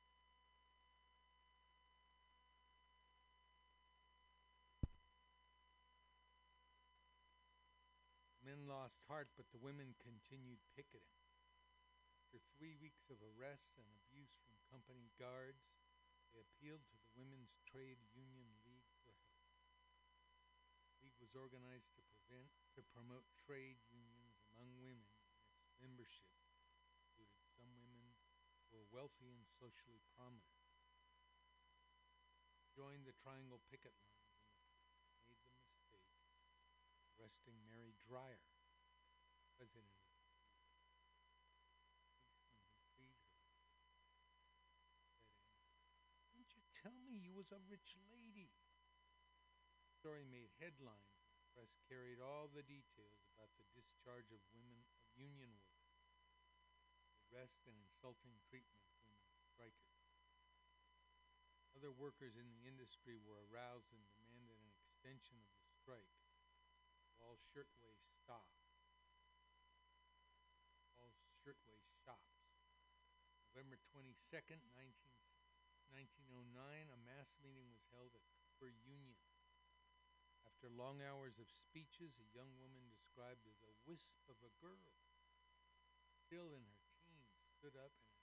[8.51, 11.19] Men lost heart, but the women continued picketing.
[12.15, 15.75] After three weeks of arrests and abuse from company guards,
[16.31, 19.51] they appealed to the Women's Trade Union League for help.
[20.87, 25.11] The league was organized to prevent to promote trade unions among women,
[25.43, 26.31] and its membership
[26.95, 28.15] included some women
[28.71, 30.63] who were wealthy and socially prominent.
[32.71, 34.31] Joined the Triangle picket line
[35.03, 36.15] and made the mistake
[37.19, 38.60] arresting Mary Dreier,
[39.61, 41.45] president of the policeman
[42.65, 43.37] who freed her.
[46.33, 48.57] "Didn't you tell me you was a rich lady?"
[49.85, 51.13] The story made headlines.
[51.37, 56.09] The press carried all the details about the discharge of women of union workers,
[57.05, 60.09] the arrest and insulting treatment of women strikers.
[61.77, 66.17] Other workers in the industry were aroused and demanded an extension of the strike.
[67.21, 68.60] All shirtwaist stopped.
[71.41, 72.45] Shirtwaist shops.
[73.51, 74.93] November 22nd, 19,
[75.89, 76.53] 1909,
[76.93, 79.17] a mass meeting was held at Cooper Union.
[80.45, 84.93] After long hours of speeches, a young woman described as a wisp of a girl,
[86.13, 88.21] still in her teens, stood up and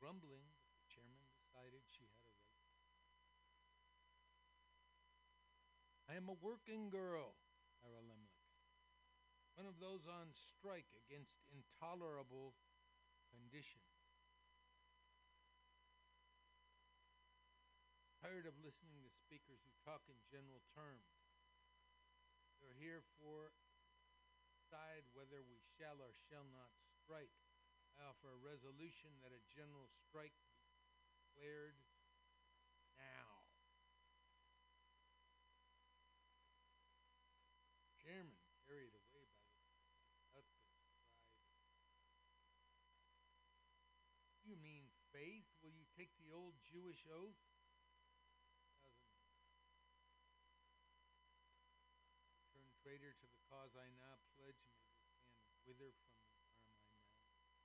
[0.00, 2.72] Grumbling, the chairman decided she had a right.
[6.08, 7.36] I am a working girl,
[7.80, 8.25] Clara Lemlich,
[9.56, 12.52] one of those on strike against intolerable
[13.32, 13.88] conditions.
[18.20, 21.08] Tired of listening to speakers who talk in general terms.
[22.60, 23.52] They're here for
[24.66, 27.30] decide whether we shall or shall not strike.
[27.94, 30.34] I offer a resolution that a general strike
[30.98, 31.78] be declared
[32.98, 33.46] now.
[38.02, 39.70] Chairman, carried away by the
[40.34, 41.22] outburst, cried,
[44.42, 45.46] You mean faith?
[45.62, 47.40] Will you take the old Jewish oath?
[52.36, 54.92] Return traitor to the cause I now pledge, may this
[55.32, 57.56] hand wither from the arm I now.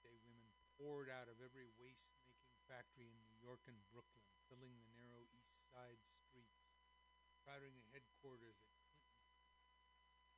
[0.00, 0.48] Day women
[0.80, 5.28] poured out of every waist making factory in New York and Brooklyn, filling the narrow
[5.36, 6.64] east side streets,
[7.44, 9.84] crowding the headquarters at Clinton Street,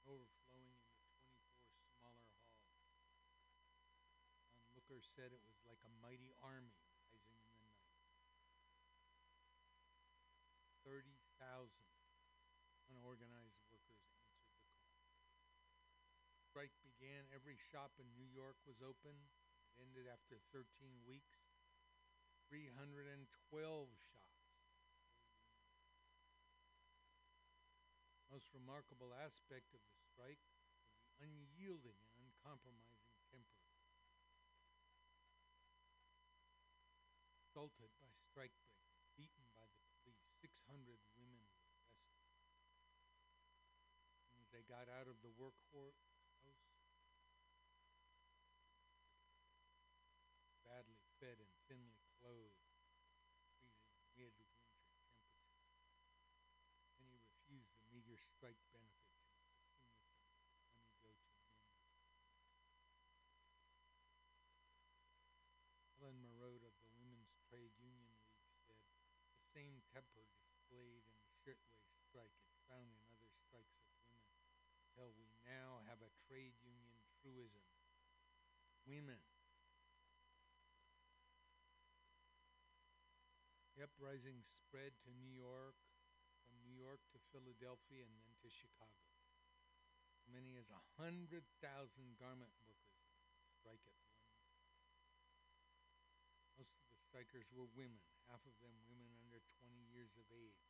[0.03, 2.35] overflowing into 24 smaller halls.
[4.99, 7.87] Onlookers said it was like a mighty army rising in the night.
[10.83, 11.71] 30,000
[12.91, 14.75] unorganized workers answered the call.
[16.51, 17.31] Strike began.
[17.31, 19.15] Every shop in New York was open.
[19.71, 20.67] It ended after 13
[21.07, 21.47] weeks.
[22.51, 23.23] 312
[24.11, 24.51] shops.
[28.35, 33.63] Most remarkable aspect of the strike was the unyielding and uncompromising temper.
[37.59, 42.23] Assaulted by strike breakers, beaten by the police, 600 women were arrested.
[44.31, 46.01] As as they got out of the workhouse,
[50.65, 52.63] badly fed and thinly clothed,
[53.59, 55.43] freezing mid-winter temperatures.
[56.97, 59.35] Many refused the meager strike benefits,
[60.87, 62.07] insisting that the money go to men.
[65.99, 68.81] Helen Marot of the Women's Trade Union League said,
[69.45, 74.23] the same temper displayed in the shirtwaist strike is found in other strikes of women,
[74.87, 77.67] until we now have a trade union truism.
[78.87, 79.19] Women.
[83.75, 85.75] The uprising spread to New York,
[86.47, 89.11] from New York York to Philadelphia and then to Chicago.
[90.15, 93.03] As many as a hundred thousand garment workers
[93.59, 94.23] strike at one.
[96.57, 100.69] Most of the strikers were women, half of them women under 20 years of age.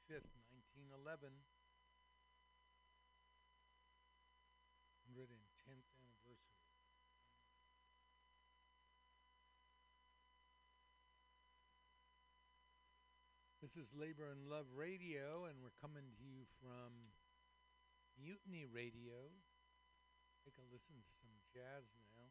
[0.06, 0.30] 5th,
[0.86, 1.34] 1911,
[5.10, 6.62] 110th anniversary.
[13.58, 17.10] This is Labor and Love Radio, and we're coming to you from
[18.14, 19.34] Mutiny Radio.
[20.46, 22.30] Take a listen to some jazz now.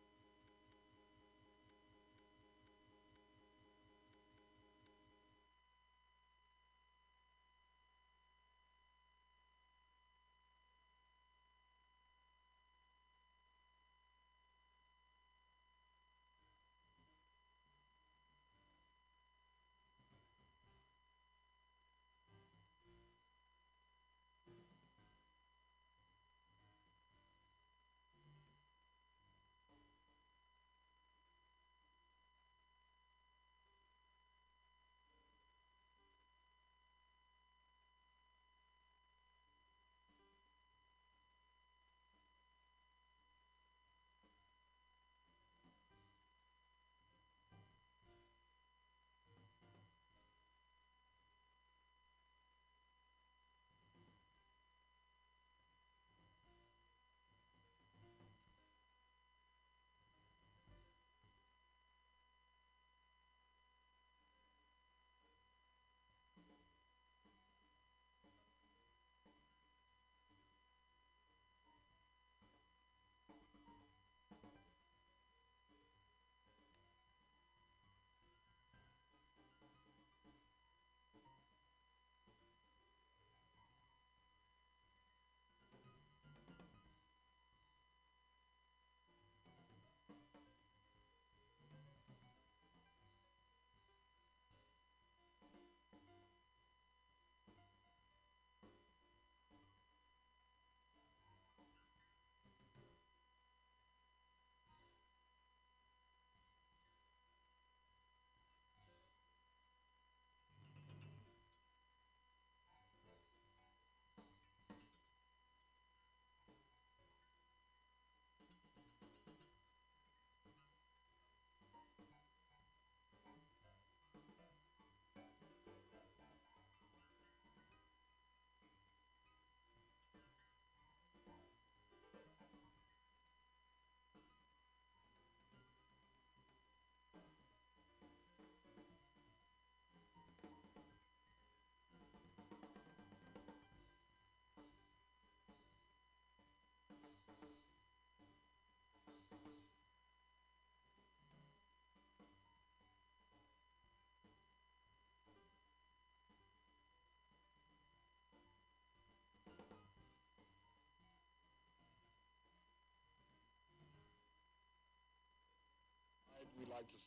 [166.61, 167.01] We like to.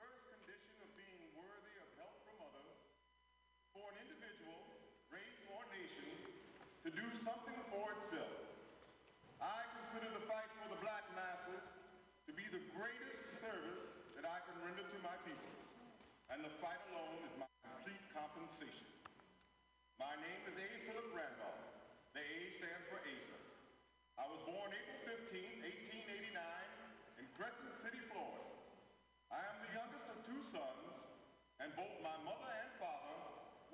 [0.00, 2.80] first condition of being worthy of help from others
[3.76, 4.64] for an individual,
[5.12, 6.08] race, or nation
[6.84, 8.32] to do something for itself.
[9.40, 11.64] I consider the fight for the black masses
[12.24, 13.84] to be the greatest service
[14.16, 15.52] that I can render to my people,
[16.32, 18.88] and the fight alone is my complete compensation.
[20.00, 20.68] My name is A.
[20.88, 21.64] Philip Randolph.
[22.16, 23.38] The A stands for Asa.
[24.16, 28.48] I was born April 15, 1889, in Crescent City, Florida.
[29.28, 30.88] I am the youngest of two sons,
[31.60, 33.20] and both my mother and father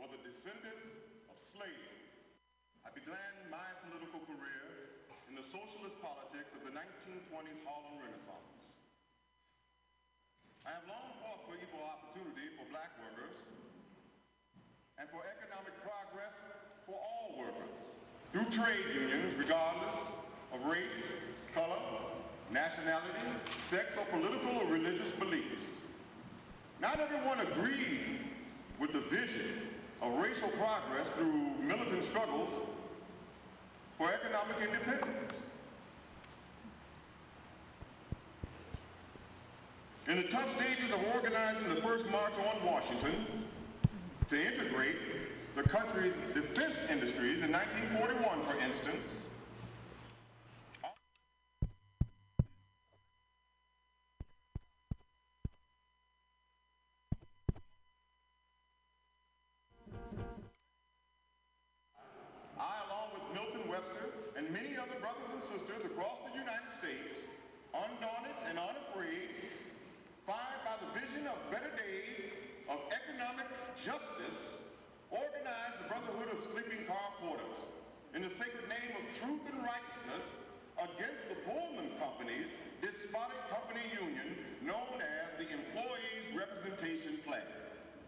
[0.03, 0.99] were the descendants
[1.31, 1.96] of slaves.
[2.87, 4.95] I began my political career
[5.27, 8.63] in the socialist politics of the 1920s Harlem Renaissance.
[10.63, 13.35] I have long fought for equal opportunity for black workers
[15.03, 16.31] and for economic progress
[16.87, 17.75] for all workers
[18.31, 19.99] through trade unions, regardless
[20.55, 21.03] of race,
[21.59, 21.83] color,
[22.55, 23.35] nationality,
[23.67, 25.67] sex, or political or religious beliefs.
[26.79, 28.31] Not everyone agreed
[28.79, 32.76] with the vision of racial progress through militant struggles
[33.99, 35.33] for economic independence.
[40.09, 43.45] In the tough stages of organizing the first march on Washington
[44.31, 44.97] to integrate
[45.57, 49.16] the country's defense industries in 1941, for instance,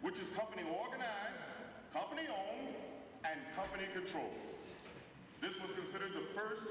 [0.01, 1.43] which is company organized,
[1.93, 2.75] company owned,
[3.27, 4.39] and company controlled.
[5.43, 6.63] This was considered the first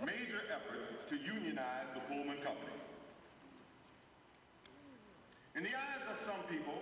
[0.00, 2.76] major effort to unionize the Pullman Company.
[5.56, 6.80] In the eyes of some people,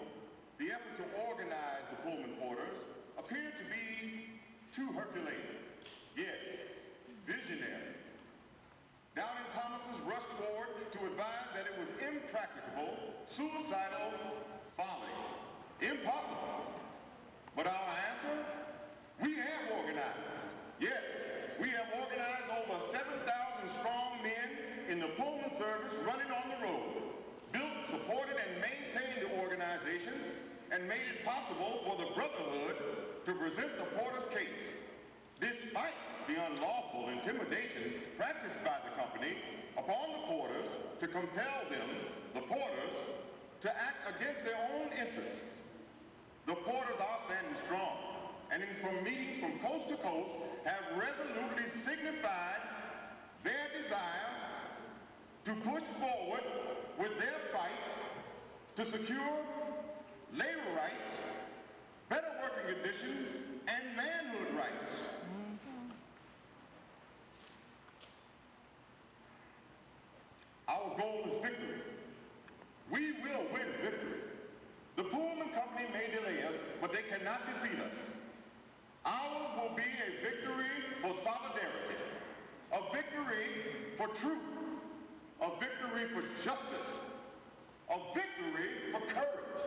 [0.59, 2.79] the effort to organize the Pullman Porters
[3.19, 4.39] appeared to be
[4.75, 5.59] too Herculean.
[6.15, 6.39] Yes,
[7.27, 7.99] visionary.
[9.17, 12.95] Doubting Thomases rushed forward to advise that it was impracticable,
[13.35, 14.39] suicidal
[14.77, 15.19] folly,
[15.81, 16.75] impossible.
[17.55, 18.39] But our answer?
[19.23, 20.39] We have organized.
[20.81, 21.03] Yes,
[21.61, 24.49] we have organized over 7,000 strong men
[24.91, 27.19] in the Pullman service running on the road,
[27.51, 30.15] built, supported, and maintained the organization,
[30.71, 32.77] and made it possible for the Brotherhood
[33.27, 34.63] to present the Porter's case,
[35.41, 35.99] despite
[36.29, 39.35] the unlawful intimidation practiced by the company
[39.75, 40.69] upon the Porters
[41.01, 41.89] to compel them,
[42.35, 42.97] the Porters,
[43.63, 45.58] to act against their own interests.
[46.49, 47.93] The Porters are standing strong,
[48.51, 50.31] and in, from meetings from coast to coast
[50.65, 52.65] have resolutely signified
[53.45, 54.33] their desire
[55.45, 56.41] to push forward
[56.99, 57.85] with their fight
[58.77, 59.45] to secure
[60.33, 61.21] labor rights,
[62.09, 63.29] better working conditions,
[63.69, 64.95] and manhood rights.
[65.29, 65.93] Mm-hmm.
[70.67, 71.83] Our goal is victory.
[72.91, 74.28] We will win victory.
[74.99, 77.95] The Pullman Company may delay us, but they cannot defeat us.
[79.07, 82.03] Ours will be a victory for solidarity,
[82.75, 83.47] a victory
[83.97, 84.43] for truth,
[85.41, 86.91] a victory for justice,
[87.95, 89.63] a victory for courage,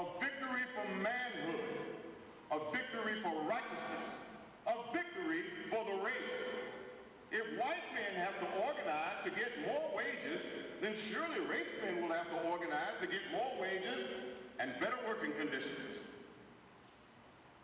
[0.00, 1.68] a victory for manhood,
[2.52, 4.08] a victory for righteousness,
[4.66, 6.51] a victory for the race.
[7.32, 10.44] If white men have to organize to get more wages,
[10.84, 15.32] then surely race men will have to organize to get more wages and better working
[15.40, 15.96] conditions.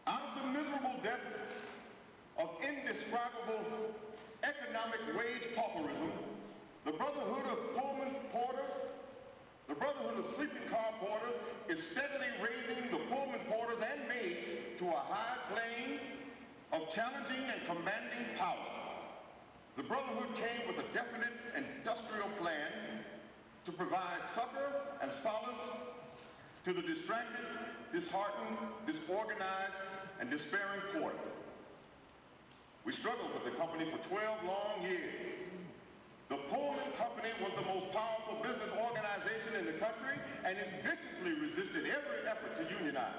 [0.08, 1.36] Out of the miserable depths
[2.40, 3.92] of indescribable
[4.40, 6.16] economic wage pauperism,
[6.88, 8.72] the Brotherhood of Pullman Porters,
[9.68, 11.36] the Brotherhood of Sleeping Car Porters
[11.68, 16.24] is steadily raising the Pullman porters and maids to a high plane
[16.72, 18.77] of challenging and commanding power.
[19.78, 22.98] The Brotherhood came with a definite industrial plan
[23.62, 25.70] to provide succor and solace
[26.66, 27.46] to the distracted,
[27.94, 28.58] disheartened,
[28.90, 29.78] disorganized,
[30.18, 31.30] and despairing porter.
[32.82, 35.46] We struggled with the company for 12 long years.
[36.26, 41.38] The Pullman Company was the most powerful business organization in the country, and it viciously
[41.38, 43.14] resisted every effort to unionize.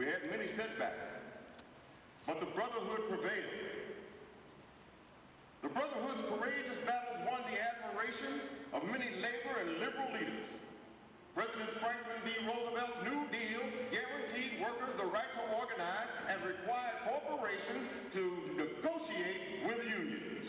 [0.00, 1.12] We had many setbacks,
[2.24, 3.89] but the Brotherhood prevailed.
[5.62, 10.48] The Brotherhood's courageous battles won the admiration of many labor and liberal leaders.
[11.36, 12.32] President Franklin D.
[12.48, 13.60] Roosevelt's New Deal
[13.92, 17.84] guaranteed workers the right to organize and required corporations
[18.16, 18.22] to
[18.56, 20.48] negotiate with unions.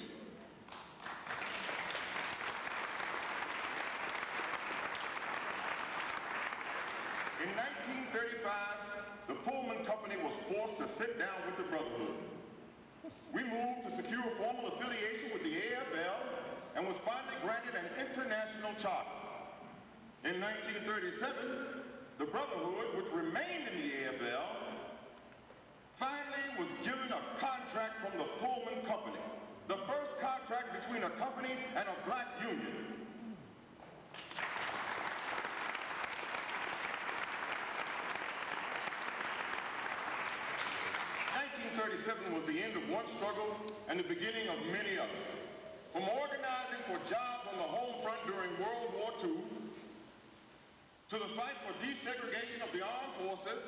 [7.43, 7.51] In
[8.15, 12.30] 1935, the Pullman Company was forced to sit down with the Brotherhood.
[13.33, 16.19] We moved to secure formal affiliation with the AFL
[16.75, 19.17] and was finally granted an international charter.
[20.27, 24.47] In 1937, the Brotherhood, which remained in the AFL,
[25.97, 29.23] finally was given a contract from the Pullman Company,
[29.67, 33.00] the first contract between a company and a black union.
[41.81, 43.57] 1937 was the end of one struggle
[43.89, 45.29] and the beginning of many others.
[45.89, 49.41] From organizing for jobs on the home front during World War II,
[51.09, 53.65] to the fight for desegregation of the armed forces,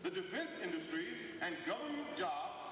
[0.00, 2.64] the defense industries, and government jobs,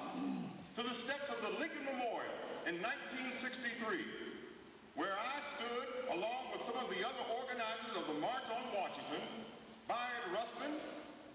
[0.72, 2.32] to the steps of the Lincoln Memorial
[2.64, 8.48] in 1963, where I stood along with some of the other organizers of the March
[8.48, 9.52] on Washington,
[9.84, 10.80] Bayard Rustin,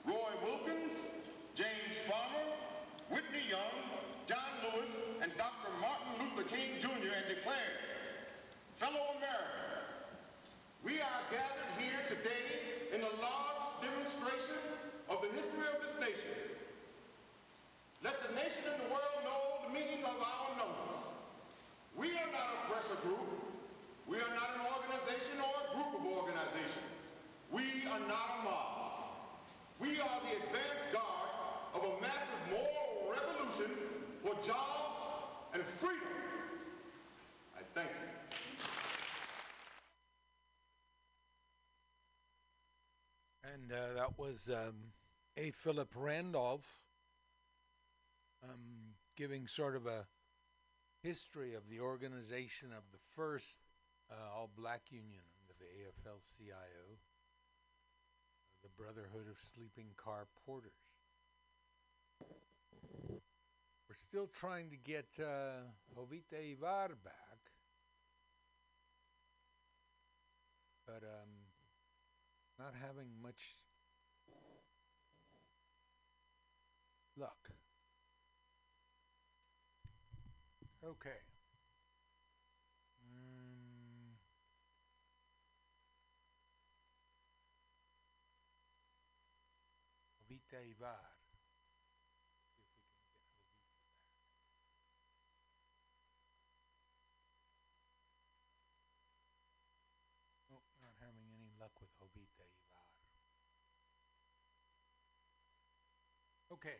[0.09, 0.97] Roy Wilkins,
[1.53, 2.72] James Farmer,
[3.13, 3.77] Whitney Young,
[4.25, 4.89] John Lewis,
[5.21, 5.69] and Dr.
[5.77, 7.13] Martin Luther King Jr.
[7.13, 7.77] and declared,
[8.81, 10.01] fellow Americans,
[10.81, 14.65] we are gathered here today in the largest demonstration
[15.13, 16.57] of the history of this nation.
[18.01, 20.97] Let the nation and the world know the meaning of our numbers.
[21.93, 23.29] We are not a pressure group.
[24.09, 26.89] We are not an organization or a group of organizations.
[27.53, 28.73] We are not a mob.
[29.77, 31.29] We are the advance guard
[31.77, 33.71] of a massive moral revolution
[34.23, 35.01] for jobs
[35.53, 36.07] and freedom.
[37.55, 38.13] I thank you.
[43.53, 44.93] And uh, that was um,
[45.37, 45.51] A.
[45.51, 46.67] Philip Randolph
[48.43, 50.07] um, giving sort of a
[51.03, 53.59] history of the organization of the first
[54.09, 56.97] uh, all black union under the AFL CIO,
[58.63, 60.92] the Brotherhood of Sleeping Car Porters.
[62.93, 65.65] We're still trying to get uh,
[65.95, 67.39] Jovita Idar back,
[70.87, 71.29] but um,
[72.59, 73.41] not having much
[77.17, 77.49] luck.
[80.83, 81.21] Okay.
[90.33, 90.97] Jovita Idar.
[100.51, 102.83] Oh, not having any luck with Jovita Idar.
[106.63, 106.79] Okay.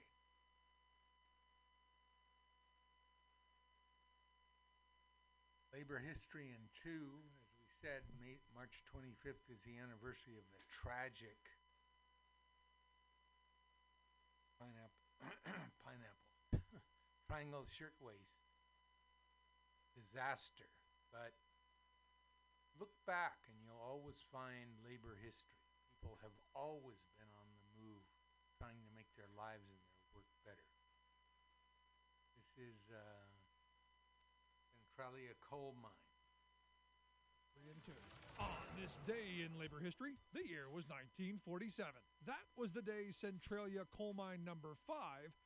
[5.76, 10.64] Labor history in two, as we said, May, March 25th is the anniversary of the
[10.72, 11.36] tragic
[14.56, 15.04] pineapple,
[15.84, 16.32] pineapple,
[17.28, 18.40] triangle shirtwaist
[19.92, 20.72] disaster.
[21.12, 21.36] But
[22.80, 25.60] look back and you'll always find labor history.
[26.00, 27.33] People have always been
[28.64, 30.72] trying to make their lives and their work better.
[32.32, 33.28] This is uh,
[34.72, 36.08] Centralia Coal Mine.
[37.60, 37.68] On
[38.84, 41.88] this day in labor history, the year was 1947.
[42.28, 44.98] That was the day Centralia Coal Mine Number 5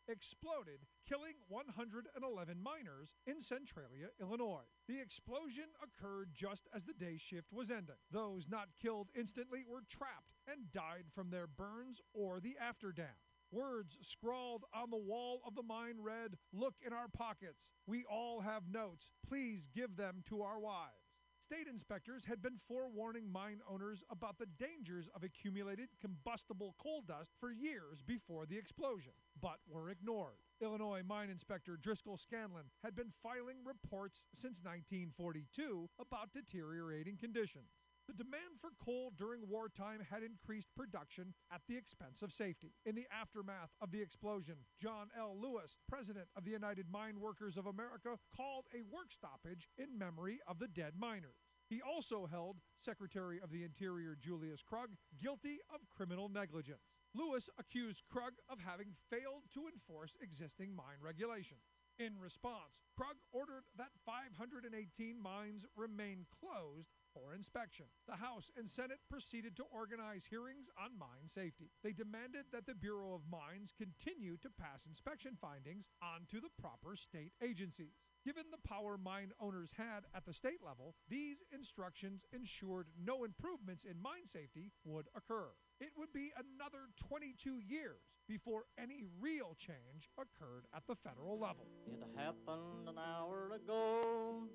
[0.10, 2.10] exploded, killing 111
[2.58, 4.66] miners in Centralia, Illinois.
[4.88, 8.02] The explosion occurred just as the day shift was ending.
[8.10, 13.22] Those not killed instantly were trapped and died from their burns or the afterdamp.
[13.52, 17.70] Words scrawled on the wall of the mine read, Look in our pockets.
[17.86, 19.12] We all have notes.
[19.28, 21.07] Please give them to our wives.
[21.48, 27.32] State inspectors had been forewarning mine owners about the dangers of accumulated combustible coal dust
[27.40, 30.44] for years before the explosion, but were ignored.
[30.61, 37.77] Illinois mine inspector Driscoll Scanlan had been filing reports since 1942 about deteriorating conditions.
[38.08, 42.74] The demand for coal during wartime had increased production at the expense of safety.
[42.86, 45.36] In the aftermath of the explosion, John L.
[45.38, 50.40] Lewis, president of the United Mine Workers of America, called a work stoppage in memory
[50.48, 51.44] of the dead miners.
[51.70, 56.94] He also held Secretary of the Interior Julius Krug guilty of criminal negligence.
[57.14, 61.76] Lewis accused Krug of having failed to enforce existing mine regulations.
[62.00, 67.85] In response, Krug ordered that 518 mines remain closed for inspection.
[68.07, 71.72] The House and Senate proceeded to organize hearings on mine safety.
[71.84, 76.95] They demanded that the Bureau of Mines continue to pass inspection findings onto the proper
[76.95, 77.98] state agencies.
[78.26, 83.85] Given the power mine owners had at the state level, these instructions ensured no improvements
[83.85, 85.48] in mine safety would occur.
[85.80, 91.68] It would be another 22 years before any real change occurred at the federal level.
[91.88, 94.49] It happened an hour ago,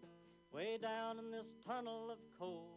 [0.53, 2.69] way down in this tunnel of coal.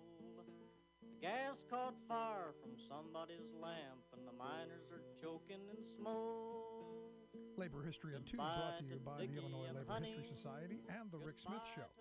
[1.03, 7.11] The gas caught fire from somebody's lamp, and the miners are choking in smoke.
[7.57, 11.19] Labor History on 2 brought to you by the Illinois Labor History Society and The
[11.19, 11.91] Rick Smith Show.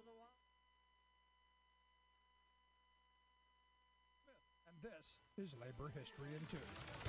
[4.66, 6.56] And this is Labor History in 2.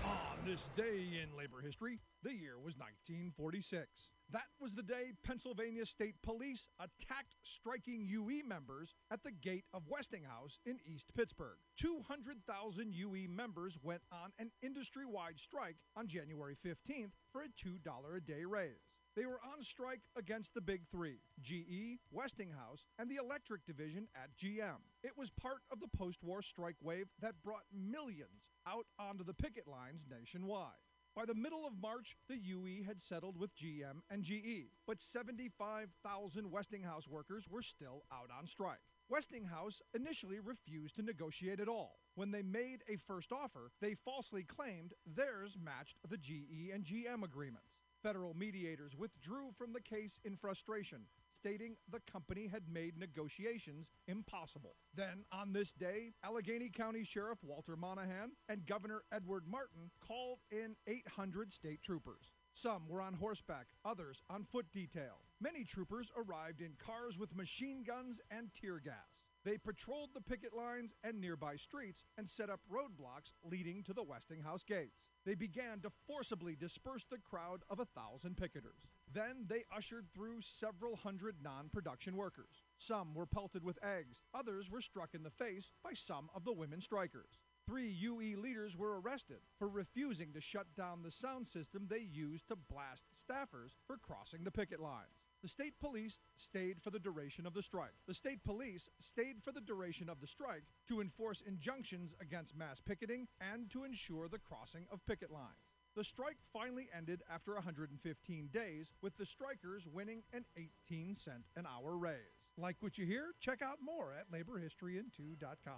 [0.05, 4.11] On this day in labor history, the year was 1946.
[4.31, 9.83] That was the day Pennsylvania State Police attacked striking UE members at the gate of
[9.89, 11.57] Westinghouse in East Pittsburgh.
[11.77, 18.17] 200,000 UE members went on an industry wide strike on January 15th for a $2
[18.17, 18.84] a day raise.
[19.15, 24.35] They were on strike against the big three GE, Westinghouse, and the electric division at
[24.37, 24.83] GM.
[25.03, 29.33] It was part of the post war strike wave that brought millions out onto the
[29.33, 30.83] picket lines nationwide.
[31.15, 36.51] By the middle of March, the UE had settled with GM and GE, but 75,000
[36.51, 38.81] Westinghouse workers were still out on strike.
[39.07, 41.99] Westinghouse initially refused to negotiate at all.
[42.15, 47.23] When they made a first offer, they falsely claimed theirs matched the GE and GM
[47.23, 47.84] agreements.
[48.05, 50.99] Federal mediators withdrew from the case in frustration,
[51.33, 54.75] stating the company had made negotiations impossible.
[54.93, 60.75] Then, on this day, Allegheny County Sheriff Walter Monahan and Governor Edward Martin called in
[60.85, 62.31] 800 state troopers.
[62.53, 65.23] Some were on horseback, others on foot detail.
[65.41, 69.24] Many troopers arrived in cars with machine guns and tear gas.
[69.45, 74.01] They patrolled the picket lines and nearby streets and set up roadblocks leading to the
[74.01, 75.03] Westinghouse gates.
[75.23, 78.89] They began to forcibly disperse the crowd of a thousand picketers.
[79.13, 82.63] Then they ushered through several hundred non production workers.
[82.79, 86.51] Some were pelted with eggs, others were struck in the face by some of the
[86.51, 87.39] women strikers.
[87.67, 92.47] Three UE leaders were arrested for refusing to shut down the sound system they used
[92.47, 95.25] to blast staffers for crossing the picket lines.
[95.45, 97.93] The state police stayed for the duration of the strike.
[98.07, 102.81] The state police stayed for the duration of the strike to enforce injunctions against mass
[102.81, 105.69] picketing and to ensure the crossing of picket lines.
[105.95, 110.45] The strike finally ended after 115 days, with the strikers winning an
[110.89, 112.41] 18 cent an hour raise.
[112.57, 113.25] Like what you hear?
[113.39, 115.75] Check out more at laborhistoryin2.com.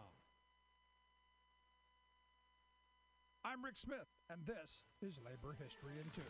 [3.44, 6.22] I'm Rick Smith, and this is Labor History in Two.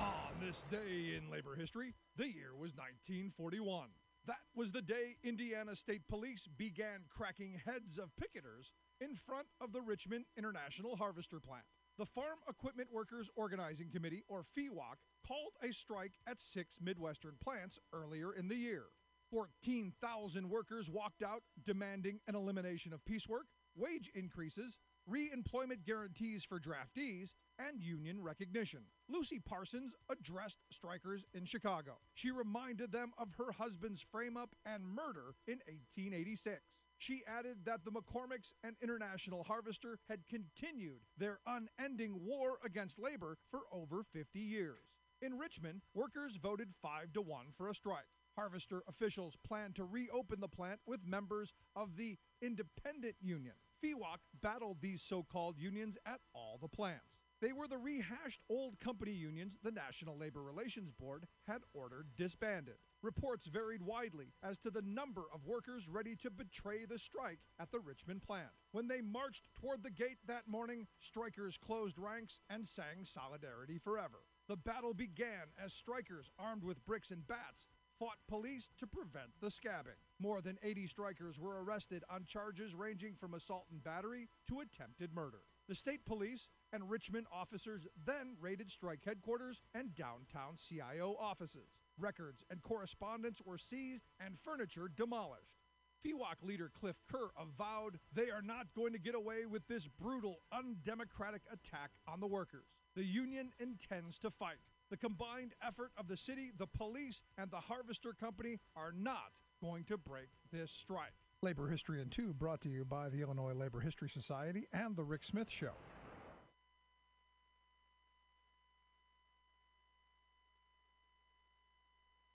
[0.00, 3.88] On this day in labor history, the year was 1941.
[4.26, 9.72] That was the day Indiana State Police began cracking heads of picketers in front of
[9.72, 11.64] the Richmond International Harvester Plant.
[11.98, 14.96] The Farm Equipment Workers Organizing Committee, or FEWOC,
[15.26, 18.84] called a strike at six Midwestern plants earlier in the year.
[19.30, 26.58] 14,000 workers walked out demanding an elimination of piecework, wage increases, re employment guarantees for
[26.58, 28.80] draftees, and union recognition.
[29.08, 31.98] Lucy Parsons addressed strikers in Chicago.
[32.14, 36.60] She reminded them of her husband's frame up and murder in 1886.
[36.98, 43.36] She added that the McCormicks and International Harvester had continued their unending war against labor
[43.50, 44.96] for over 50 years.
[45.22, 48.06] In Richmond, workers voted 5 to 1 for a strike.
[48.34, 53.54] Harvester officials planned to reopen the plant with members of the Independent Union.
[53.86, 57.20] FEWOC battled these so called unions at all the plants.
[57.40, 62.76] They were the rehashed old company unions the National Labor Relations Board had ordered disbanded.
[63.02, 67.70] Reports varied widely as to the number of workers ready to betray the strike at
[67.70, 68.48] the Richmond plant.
[68.72, 74.24] When they marched toward the gate that morning, strikers closed ranks and sang Solidarity Forever.
[74.48, 77.66] The battle began as strikers armed with bricks and bats
[77.98, 79.98] fought police to prevent the scabbing.
[80.20, 85.14] More than 80 strikers were arrested on charges ranging from assault and battery to attempted
[85.14, 85.42] murder.
[85.68, 91.74] The state police and Richmond officers then raided strike headquarters and downtown CIO offices.
[91.98, 95.58] Records and correspondence were seized and furniture demolished.
[96.04, 100.36] FEWOC leader Cliff Kerr avowed they are not going to get away with this brutal,
[100.52, 102.66] undemocratic attack on the workers.
[102.94, 104.58] The union intends to fight.
[104.90, 109.84] The combined effort of the city, the police, and the Harvester Company are not going
[109.84, 111.12] to break this strike.
[111.42, 115.04] Labor History in Two brought to you by the Illinois Labor History Society and The
[115.04, 115.72] Rick Smith Show.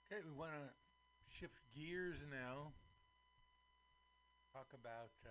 [0.06, 0.68] Okay, we want to
[1.40, 2.72] shift gears now.
[4.52, 5.30] Talk about uh,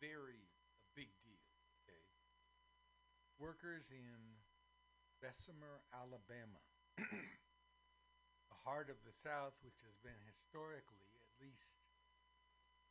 [0.00, 1.42] very a big deal.
[1.82, 1.98] Okay,
[3.38, 4.42] workers in
[5.22, 6.62] Bessemer, Alabama,
[6.98, 11.78] the heart of the South, which has been historically, at least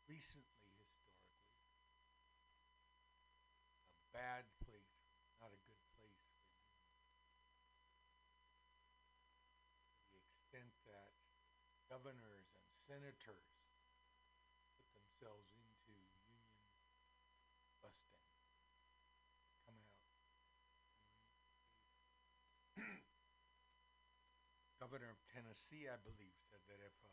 [0.07, 0.87] recently historically,
[3.99, 4.95] a bad place,
[5.39, 6.47] not a good place for
[9.99, 11.11] to the extent that
[11.91, 13.51] governors and senators
[14.75, 16.43] put themselves into union
[17.79, 18.23] busting,
[19.63, 20.03] come out.
[24.79, 25.19] Governor of
[25.57, 27.09] Tennessee, I believe, said that if a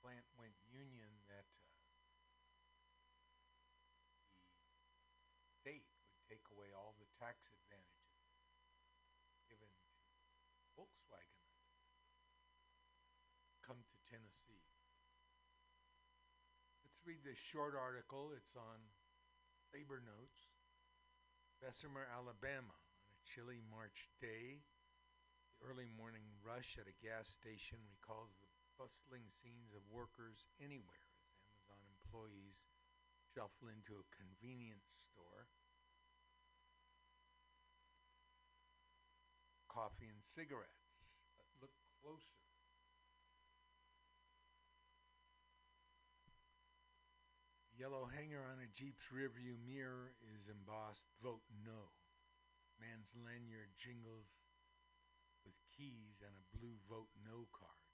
[0.00, 1.84] plant went union, that uh,
[5.36, 8.24] the state would take away all the tax advantages
[9.44, 9.92] given to
[10.80, 11.44] Volkswagen
[13.60, 14.64] come to Tennessee.
[16.88, 18.32] Let's read this short article.
[18.32, 18.80] It's on
[19.76, 20.56] Labor Notes.
[21.60, 22.72] Bessemer, Alabama,
[23.04, 24.64] on a chilly March day.
[25.64, 31.24] Early morning rush at a gas station recalls the bustling scenes of workers anywhere as
[31.40, 32.68] Amazon employees
[33.32, 35.48] shuffle into a convenience store.
[39.72, 41.08] Coffee and cigarettes.
[41.40, 42.44] But look closer.
[47.72, 51.88] Yellow hanger on a Jeep's rearview mirror is embossed Vote No.
[52.76, 54.28] Man's lanyard jingles
[55.74, 57.90] keys and a blue Vote No card.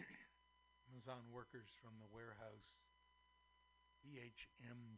[0.88, 2.72] Amazon workers from the warehouse
[4.00, 4.96] BHM1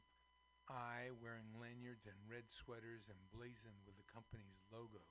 [1.18, 5.02] wearing lanyards and red sweaters emblazoned with the company's logo,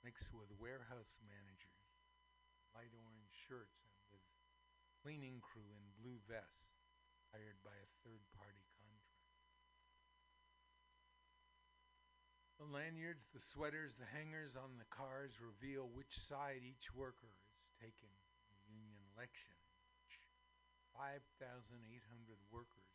[0.00, 1.92] mixed with warehouse managers,
[2.72, 4.24] light orange shirts, and with
[5.04, 6.72] cleaning crew in blue vests
[7.28, 9.16] hired by a third party contract.
[12.66, 17.62] The lanyards, the sweaters, the hangers on the cars reveal which side each worker is
[17.78, 19.54] taking in the union election.
[20.90, 21.70] 5,800
[22.50, 22.90] workers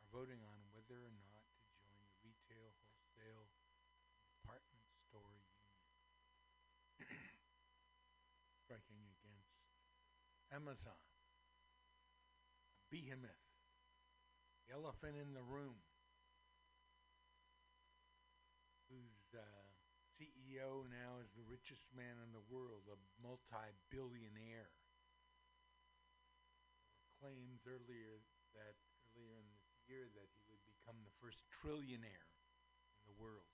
[0.00, 3.44] are voting on whether or not to join the retail, wholesale,
[4.40, 5.76] department store union.
[8.64, 9.52] Striking against
[10.48, 10.96] Amazon,
[12.80, 13.44] a behemoth
[14.64, 15.76] the elephant in the room,
[18.88, 19.42] whose uh,
[20.54, 24.70] CEO now is the richest man in the world, a multi billionaire.
[27.18, 28.22] Claims earlier
[28.54, 28.78] that
[29.18, 32.30] earlier in this year that he would become the first trillionaire
[33.02, 33.50] in the world.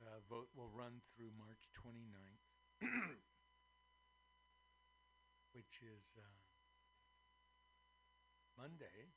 [0.00, 2.40] The vote will run through March 29th.
[5.52, 6.24] which is uh,
[8.56, 9.12] Monday,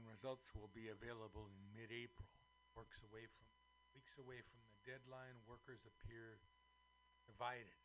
[0.00, 2.24] and results will be available in mid-April.
[2.72, 3.44] Works away from
[3.92, 6.40] weeks away from the deadline, workers appear
[7.28, 7.76] divided.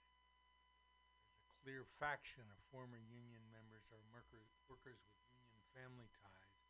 [1.35, 6.63] There's a clear faction of former union members or worker, workers with union family ties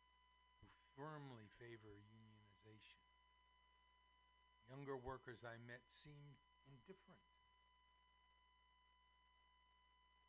[0.58, 0.66] who
[0.98, 3.06] firmly favor unionization.
[4.66, 7.22] Younger workers I met seemed indifferent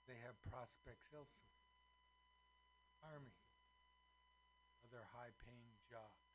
[0.08, 1.60] they have prospects elsewhere.
[3.04, 3.36] Army,
[4.88, 6.32] other high paying jobs.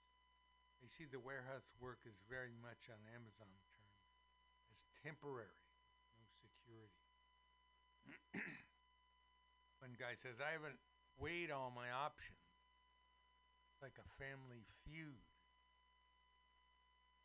[0.85, 4.05] They see the warehouse work is very much on Amazon terms
[4.69, 5.65] as temporary,
[6.20, 7.09] no security.
[9.85, 10.77] One guy says, I haven't
[11.16, 12.45] weighed all my options.
[13.73, 15.24] It's like a family feud.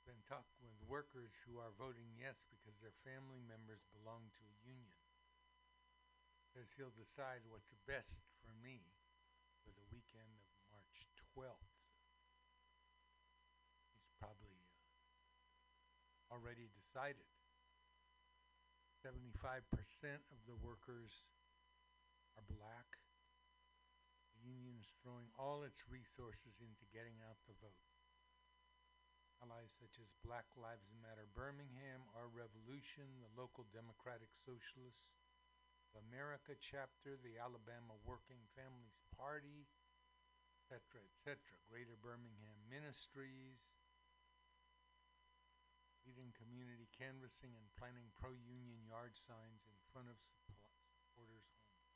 [0.07, 4.55] Been talking with workers who are voting yes because their family members belong to a
[4.63, 4.95] union
[6.47, 8.87] Because he'll decide what's best for me
[9.67, 10.36] for the weekend of
[11.37, 11.69] 12th.
[13.93, 17.29] He's probably uh, already decided.
[19.05, 19.61] 75%
[20.33, 21.13] of the workers
[22.33, 22.89] are black.
[24.33, 27.85] The union is throwing all its resources into getting out the vote.
[29.37, 35.13] Allies such as Black Lives Matter Birmingham, Our Revolution, the local Democratic Socialists
[36.09, 39.69] America chapter, the Alabama Working Families Party,
[40.67, 41.39] etc., etc.,
[41.71, 43.63] Greater Birmingham Ministries,
[46.03, 50.19] leading community canvassing and planting pro-union yard signs in front of
[50.99, 51.87] supporters' homes.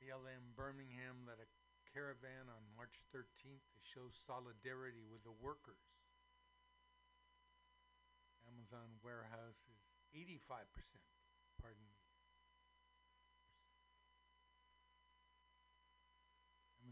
[0.00, 1.48] BLM Birmingham led a
[1.92, 5.84] caravan on March 13th to show solidarity with the workers.
[8.48, 9.84] Amazon warehouse is
[10.16, 10.64] 85%,
[11.60, 11.95] pardon me.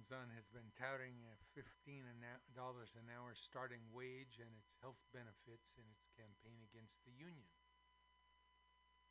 [0.04, 2.52] Amazon has been touting a $15 an hou-
[2.92, 7.48] an hour starting wage and its health benefits in its campaign against the union.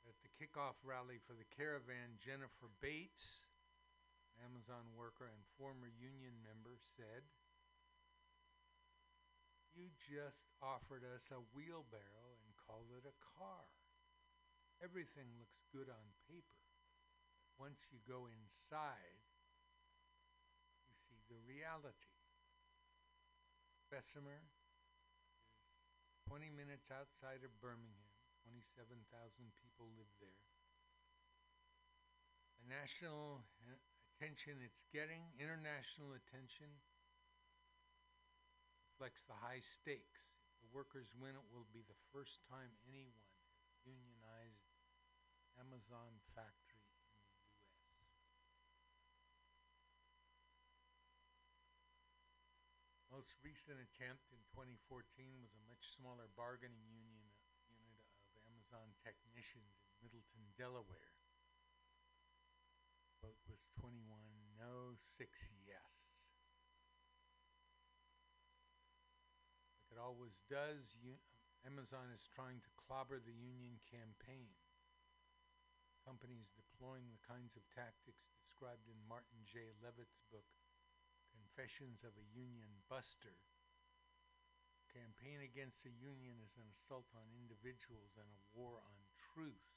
[0.06, 3.42] At the kickoff rally for the caravan, Jennifer Bates,
[4.38, 7.26] Amazon worker and former union member, said,
[9.74, 13.66] You just offered us a wheelbarrow and called it a car.
[14.78, 16.62] Everything looks good on paper.
[17.58, 19.33] Once you go inside,
[21.34, 22.14] the reality.
[23.90, 24.38] Bessemer
[26.06, 28.06] is 20 minutes outside of Birmingham.
[28.46, 29.02] 27,000
[29.58, 30.46] people live there.
[32.62, 33.74] The national uh,
[34.14, 36.70] attention it's getting, international attention,
[38.94, 40.22] reflects the high stakes.
[40.54, 44.70] If the workers win, it will be the first time anyone has unionized
[45.58, 48.34] Amazon factory in the U.S.
[53.14, 55.06] Most recent attempt in 2014
[55.46, 57.30] was a much smaller bargaining union
[57.70, 61.14] uh, unit of Amazon technicians in Middletown, Delaware.
[63.22, 64.02] Vote was 21
[64.58, 65.30] no, 6
[65.62, 65.94] yes.
[69.78, 70.98] Like it always does,
[71.70, 74.58] Amazon is trying to clobber the union campaign
[76.02, 79.72] Companies deploying the kinds of tactics described in Martin J.
[79.80, 80.44] Levitt's book,
[81.54, 83.38] Confessions of a Union Buster.
[84.90, 89.70] Campaign against the union is an assault on individuals and a war on truth.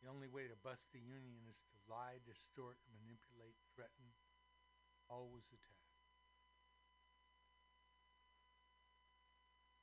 [0.00, 4.16] The only way to bust the union is to lie, distort, manipulate, threaten,
[5.12, 5.84] always attack.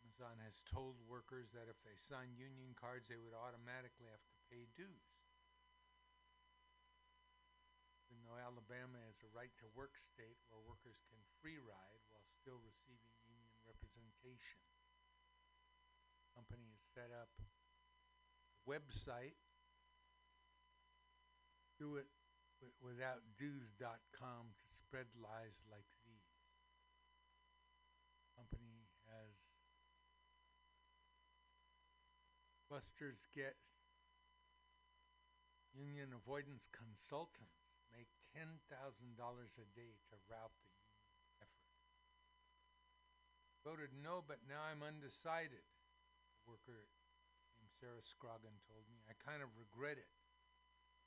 [0.01, 4.41] Amazon has told workers that if they sign union cards, they would automatically have to
[4.49, 5.12] pay dues.
[8.39, 13.13] Alabama is a right to work state where workers can free ride while still receiving
[13.25, 14.61] union representation.
[16.25, 17.45] The Company has set up a
[18.65, 19.37] website
[21.77, 22.07] do it
[22.61, 26.31] wi- without dues.com to spread lies like these.
[28.23, 29.35] The Company has
[32.69, 33.57] busters get
[35.73, 37.62] union avoidance consultants
[38.33, 41.05] make $10,000 a day to rout the union
[41.41, 41.69] effort.
[43.61, 45.63] Voted no, but now I'm undecided.
[45.63, 46.89] A worker
[47.55, 48.99] named Sarah Scroggin told me.
[49.05, 50.09] I kind of regret it.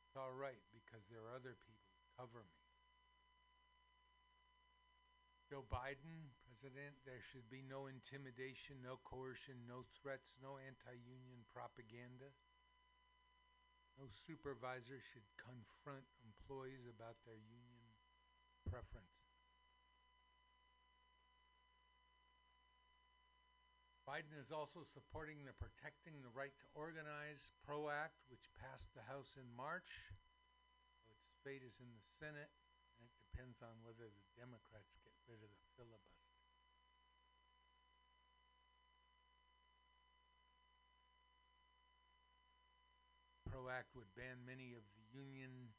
[0.07, 2.63] It's all right because there are other people who cover me.
[5.47, 11.47] Joe Biden, president, there should be no intimidation, no coercion, no threats, no anti union
[11.55, 12.35] propaganda.
[13.95, 16.05] No supervisor should confront
[16.47, 17.83] employees about their union
[18.71, 19.35] preferences.
[24.07, 29.03] Biden is also supporting the Protecting the Right to Organize PRO Act, which passed the
[29.11, 29.91] House in March.
[31.11, 32.55] Its fate is in the Senate,
[32.95, 36.31] and it depends on whether the Democrats get rid of the filibuster.
[43.51, 45.75] PRO Act would ban many of the union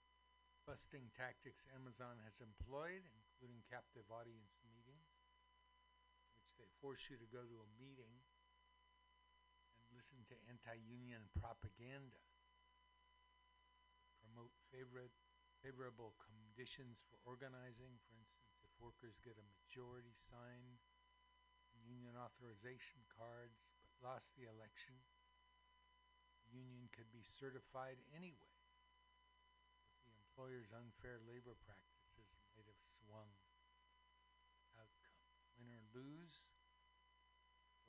[0.68, 5.07] busting tactics Amazon has employed, including captive audience meetings,
[6.35, 8.19] which they force you to go to a meeting
[9.80, 12.19] and listen to anti-union propaganda,
[14.19, 15.15] promote favorite,
[15.64, 17.95] favorable conditions for organizing.
[18.03, 20.84] For instance, if workers get a majority sign
[21.88, 24.99] union authorization cards but lost the election,
[26.52, 28.56] union could be certified anyway.
[30.38, 33.26] Employer's unfair labor practices might have swung
[34.77, 35.18] outcome.
[35.57, 36.53] Win or lose,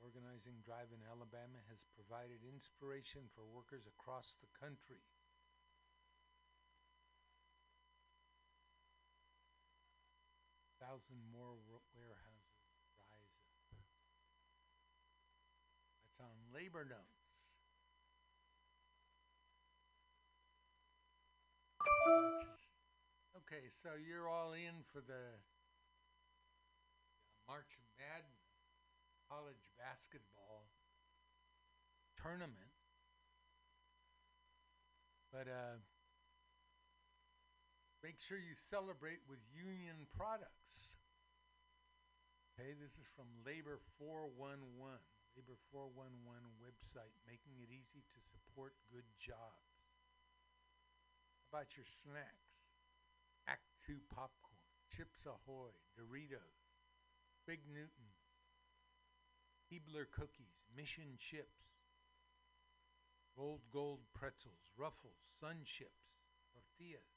[0.01, 5.05] organizing drive in Alabama has provided inspiration for workers across the country.
[10.81, 12.65] Thousand more wa- warehouses
[13.12, 13.85] rise up.
[16.01, 17.53] That's on labor notes.
[21.77, 21.98] Which is-
[23.37, 25.41] Okay, so you're all in for the
[27.49, 28.49] March Madness
[29.29, 30.69] college basketball
[32.17, 32.73] tournament.
[35.29, 35.81] But uh,
[38.01, 40.97] make sure you celebrate with union products.
[42.57, 44.99] Okay, this is from Labor 411,
[45.37, 49.78] Labor 411 website, making it easy to support good jobs.
[51.49, 52.61] About your snacks?
[53.49, 54.61] Act 2 popcorn,
[54.93, 56.61] Chips Ahoy, Doritos,
[57.49, 58.20] Fig Newtons,
[59.65, 61.73] Keebler cookies, Mission chips,
[63.35, 66.20] Rolled Gold pretzels, Ruffles, Sun chips,
[66.53, 67.16] tortillas,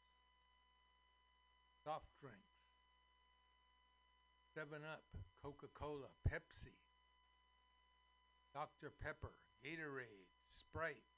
[1.84, 2.56] soft drinks,
[4.56, 5.04] 7 Up,
[5.44, 6.80] Coca Cola, Pepsi,
[8.54, 8.92] Dr.
[9.04, 11.11] Pepper, Gatorade, Sprite.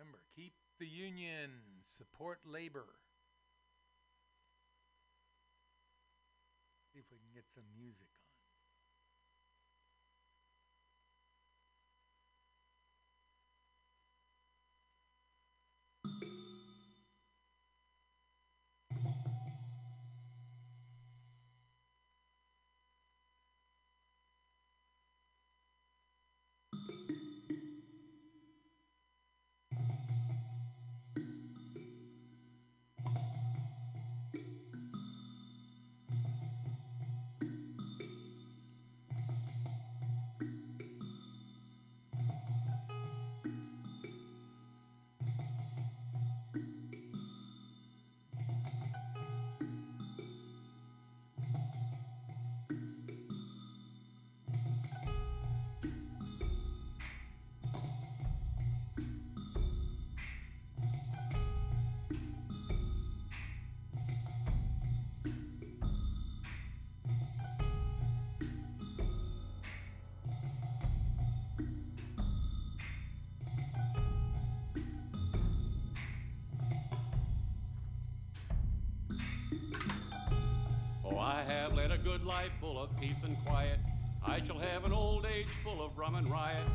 [0.00, 2.88] Remember, keep the union, support labor.
[6.90, 8.29] See if we can get some music on.
[81.92, 83.78] A good life full of peace and quiet.
[84.24, 86.66] I shall have an old age full of rum and riot.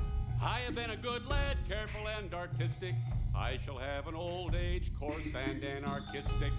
[0.41, 2.95] I have been a good lad, careful and artistic.
[3.35, 5.15] I shall have an old age coarse
[5.47, 6.51] and anarchistic.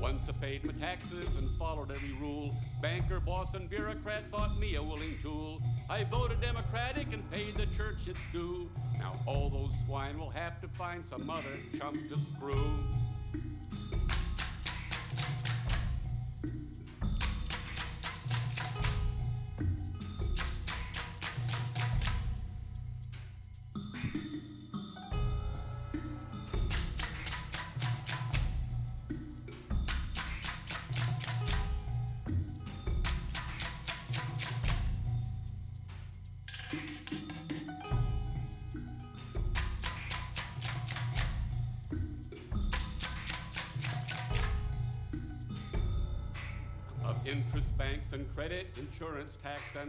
[0.00, 2.54] Once I paid my taxes and followed every rule.
[2.80, 5.60] Banker, boss, and bureaucrat thought me a willing tool.
[5.90, 8.70] I voted Democratic and paid the church its due.
[8.96, 11.42] Now all those swine will have to find some other
[11.76, 12.78] chump to screw.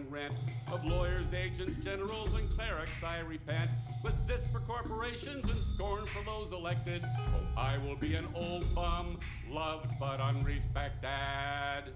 [0.02, 0.34] And rent,
[0.72, 3.69] of lawyers, agents, generals, and clerics I repent.
[4.03, 8.73] With this for corporations and scorn for those elected, oh, I will be an old
[8.73, 9.19] bum,
[9.49, 11.94] loved but unrespected.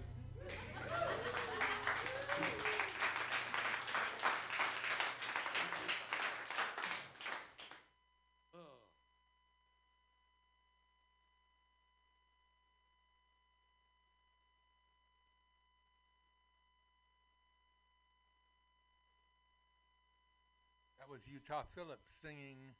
[21.15, 22.75] Was Utah Phillips singing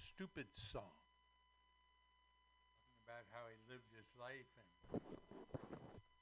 [0.00, 0.96] Stupid Song.
[2.88, 4.72] Talking about how he lived his life and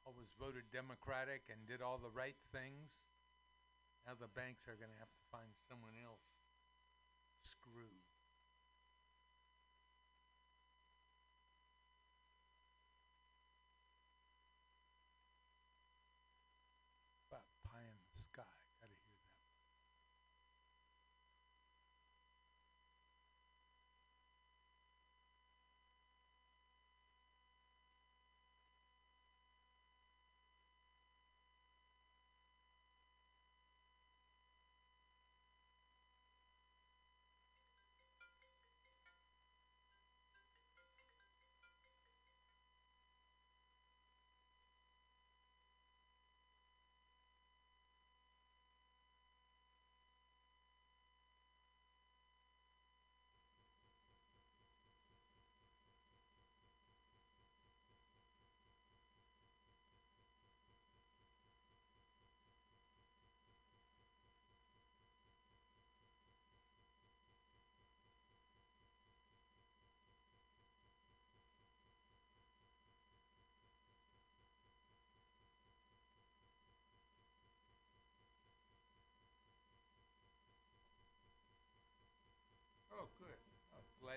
[0.03, 2.99] always voted Democratic and did all the right things.
[4.03, 6.27] Now the banks are going to have to find someone else
[7.39, 7.95] screw.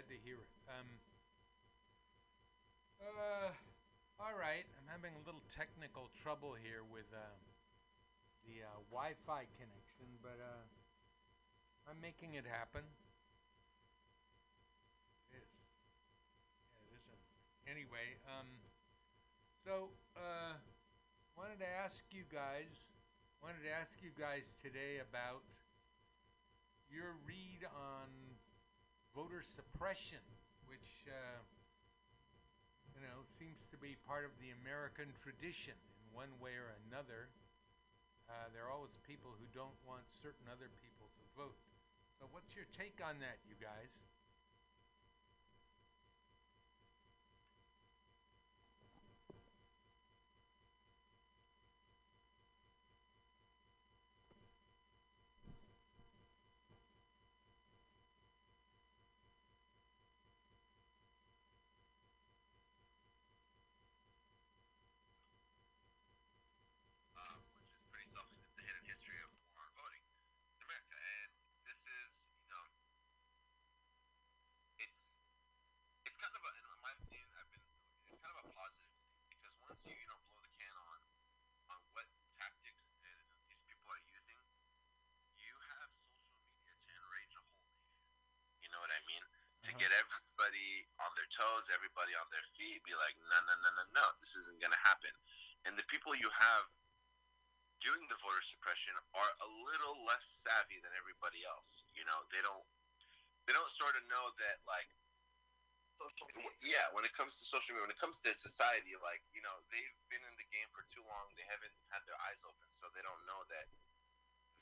[0.03, 0.51] Glad to hear it.
[0.67, 0.89] Um,
[2.99, 3.55] uh,
[4.19, 4.67] all right.
[4.75, 7.23] I'm having a little technical trouble here with uh,
[8.43, 10.67] the uh, Wi-Fi connection, but uh,
[11.87, 12.83] I'm making it happen.
[15.31, 15.63] It is.
[16.67, 17.23] Yeah, it isn't.
[17.63, 18.49] Anyway, um,
[19.63, 19.87] so
[20.19, 20.59] uh,
[21.39, 22.91] wanted to ask you guys,
[23.39, 25.47] wanted to ask you guys today about
[26.91, 28.11] your read on
[29.15, 30.21] voter suppression,
[30.65, 31.39] which uh,
[32.97, 37.29] you know seems to be part of the American tradition in one way or another.
[38.29, 41.59] Uh, there are always people who don't want certain other people to vote.
[42.17, 43.91] So, what's your take on that, you guys?
[67.17, 68.37] um, which is pretty selfish.
[68.43, 70.03] It's the hidden history of foreign voting
[70.57, 71.31] in America, and
[71.65, 72.11] this is,
[72.43, 72.63] you know,
[74.83, 74.99] it's
[76.05, 77.63] it's kind of a, in my opinion, I've been,
[78.11, 80.99] it's kind of a positive thing because once you, know, blow the can on
[81.75, 82.07] on what
[82.39, 83.19] tactics and
[83.51, 84.39] these people are using,
[85.39, 87.99] you have social media to enrage a whole nation.
[88.63, 89.23] You know what I mean?
[89.67, 89.79] To Uh-huh.
[89.79, 93.83] get everybody on their toes, everybody on their feet, be like, no, no, no, no,
[93.95, 95.11] no, this isn't gonna happen.
[95.67, 96.67] And the people you have
[97.83, 101.83] doing the voter suppression are a little less savvy than everybody else.
[101.91, 102.63] You know, they don't
[103.43, 104.87] they don't sort of know that like
[106.19, 106.75] social media.
[106.79, 109.55] Yeah, when it comes to social media, when it comes to society, like you know,
[109.71, 111.31] they've been in the game for too long.
[111.35, 113.67] They haven't had their eyes open, so they don't know that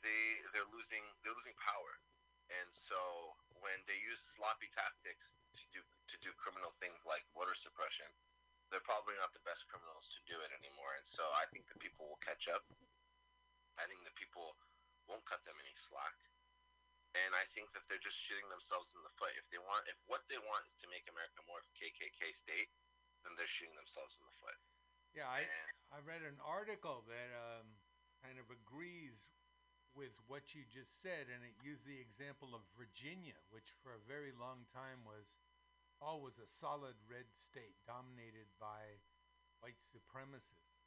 [0.02, 1.94] they they're losing they're losing power.
[2.52, 3.00] And so
[3.64, 8.10] when they use sloppy tactics to do to do criminal things like voter suppression,
[8.70, 10.96] they're probably not the best criminals to do it anymore.
[11.00, 12.66] And so I think the people will catch up.
[13.80, 14.60] I think the people
[15.08, 16.16] won't cut them any slack.
[17.12, 19.36] And I think that they're just shooting themselves in the foot.
[19.36, 22.32] If they want, if what they want is to make America more of a KKK
[22.32, 22.72] state,
[23.28, 24.60] then they're shooting themselves in the foot.
[25.12, 25.44] Yeah, I
[25.92, 27.68] I read an article that um,
[28.24, 29.28] kind of agrees
[29.92, 34.08] with what you just said, and it used the example of Virginia, which for a
[34.08, 35.36] very long time was
[36.00, 39.04] always a solid red state dominated by
[39.60, 40.80] white supremacists.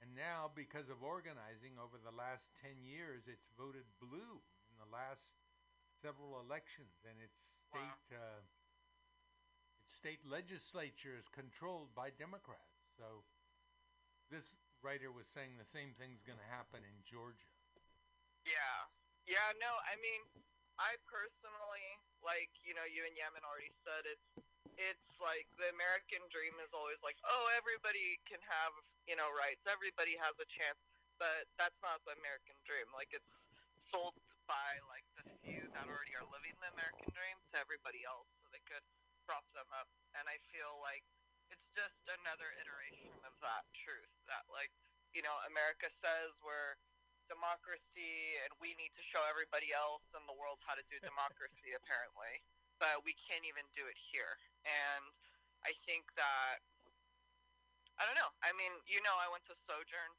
[0.00, 4.44] And now, because of organizing over the last 10 years, it's voted blue
[4.76, 5.40] in the last
[6.04, 8.44] several elections, and its state uh,
[9.80, 12.84] its state legislature is controlled by Democrats.
[13.00, 13.24] So,
[14.28, 14.52] this
[14.84, 17.48] writer was saying the same thing's going to happen in Georgia.
[18.44, 18.92] Yeah.
[19.24, 20.22] Yeah, no, I mean,
[20.78, 21.88] I personally,
[22.22, 24.36] like, you know, you and Yemen already said it's
[24.76, 28.76] it's like the American dream is always like, oh, everybody can have,
[29.08, 29.64] you know, rights.
[29.64, 30.84] Everybody has a chance,
[31.16, 32.84] but that's not the American dream.
[32.92, 33.48] Like it's
[33.80, 34.12] sold
[34.46, 38.46] by like the few that already are living the American dream to everybody else so
[38.50, 38.82] they could
[39.26, 39.90] prop them up.
[40.14, 41.02] And I feel like
[41.50, 44.70] it's just another iteration of that truth that like,
[45.14, 46.78] you know, America says we're
[47.26, 51.74] democracy and we need to show everybody else in the world how to do democracy
[51.74, 52.42] apparently.
[52.78, 54.38] But we can't even do it here.
[54.66, 55.12] And
[55.64, 56.62] i think that
[57.98, 58.30] i don't know.
[58.44, 60.12] I mean you know i went to sojourn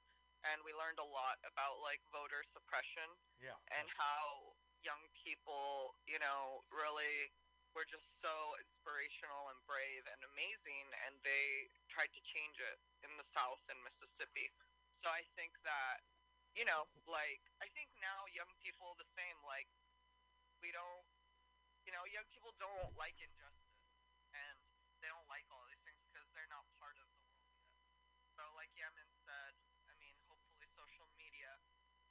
[0.45, 3.07] and we learned a lot about like voter suppression
[3.38, 3.57] Yeah.
[3.77, 7.30] and how young people you know really
[7.77, 13.14] were just so inspirational and brave and amazing and they tried to change it in
[13.22, 14.49] the south and mississippi
[14.89, 16.01] so i think that
[16.57, 19.38] you know, like I think now young people the same.
[19.45, 19.69] Like
[20.57, 21.05] we don't,
[21.85, 23.85] you know, young people don't like injustice,
[24.34, 24.57] and
[25.05, 27.69] they don't like all these things because they're not part of the world yet.
[28.34, 29.53] So, like Yemen said,
[29.85, 31.61] I mean, hopefully social media,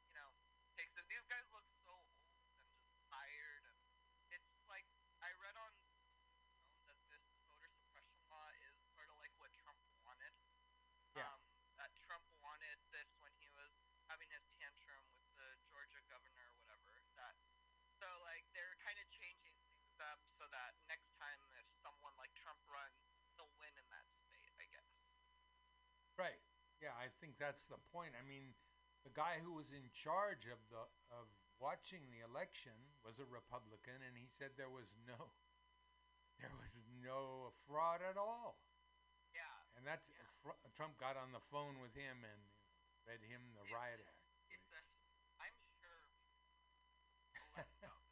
[0.07, 0.31] you know,
[0.79, 1.03] takes it.
[1.11, 2.71] These guys look so old and just
[3.11, 3.79] tired, and
[4.31, 4.87] it's like
[5.27, 9.51] I read on you know, that this voter suppression law is sort of like what
[9.59, 10.31] Trump wanted.
[11.19, 11.27] Yeah.
[11.27, 11.43] Um,
[11.83, 13.75] that Trump wanted this when he was
[14.07, 16.89] having his tantrum with the Georgia governor or whatever.
[17.19, 17.35] That
[17.99, 22.33] so like they're kind of changing things up so that next time if someone like
[22.39, 23.03] Trump runs,
[23.35, 24.55] they'll win in that state.
[24.57, 24.89] I guess.
[26.17, 26.41] Right.
[26.81, 28.15] Yeah, I think that's the point.
[28.15, 28.55] I mean,
[29.03, 31.27] the guy who was in charge of the of
[31.59, 32.71] watching the election
[33.03, 35.19] was a Republican, and he said there was no
[36.39, 38.63] there was no fraud at all.
[39.35, 39.43] Yeah.
[39.75, 40.07] And that's
[40.39, 42.41] fr- Trump got on the phone with him and
[43.03, 44.23] read him the riot act.
[44.47, 44.87] He says,
[45.43, 46.07] "I'm sure."
[47.59, 48.07] I'm, I'm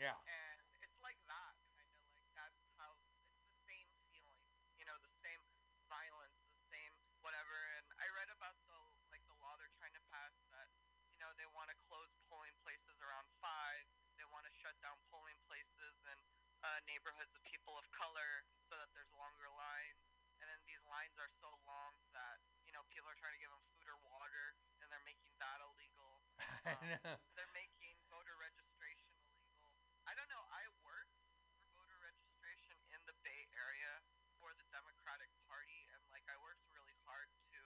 [0.00, 0.16] Yeah.
[0.24, 4.48] And it's like that, kind of like that's how it's the same feeling,
[4.80, 5.44] you know, the same
[5.92, 7.52] violence, the same whatever.
[7.76, 8.80] And I read about the
[9.12, 10.72] like the law they're trying to pass that,
[11.12, 13.84] you know, they want to close polling places around five.
[14.16, 16.18] They want to shut down polling places in
[16.64, 20.00] uh, neighborhoods of people of color so that there's longer lines.
[20.40, 23.52] And then these lines are so long that you know people are trying to give
[23.52, 26.24] them food or water, and they're making that illegal.
[26.64, 27.20] I know.
[27.36, 29.68] They're making voter registration illegal.
[30.08, 30.40] I don't know.
[30.48, 31.12] I worked
[31.60, 34.00] for voter registration in the Bay Area
[34.40, 37.60] for the Democratic Party, and like I worked really hard to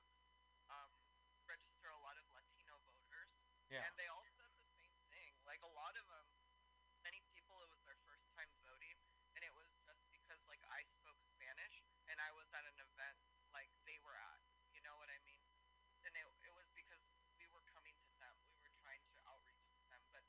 [0.75, 0.91] um,
[1.47, 3.31] register a lot of Latino voters.
[3.71, 3.87] Yeah.
[3.87, 5.31] And they all said the same thing.
[5.47, 6.27] Like a lot of them,
[7.07, 8.99] many people, it was their first time voting,
[9.39, 13.19] and it was just because like I spoke Spanish and I was at an event
[13.55, 14.41] like they were at.
[14.75, 15.47] You know what I mean?
[16.05, 17.01] And it, it was because
[17.39, 18.35] we were coming to them.
[18.53, 20.03] We were trying to outreach to them.
[20.13, 20.25] But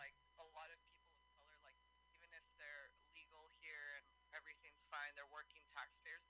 [0.00, 1.78] like a lot of people of color, like
[2.10, 6.24] even if they're legal here and everything's fine, they're working taxpayers.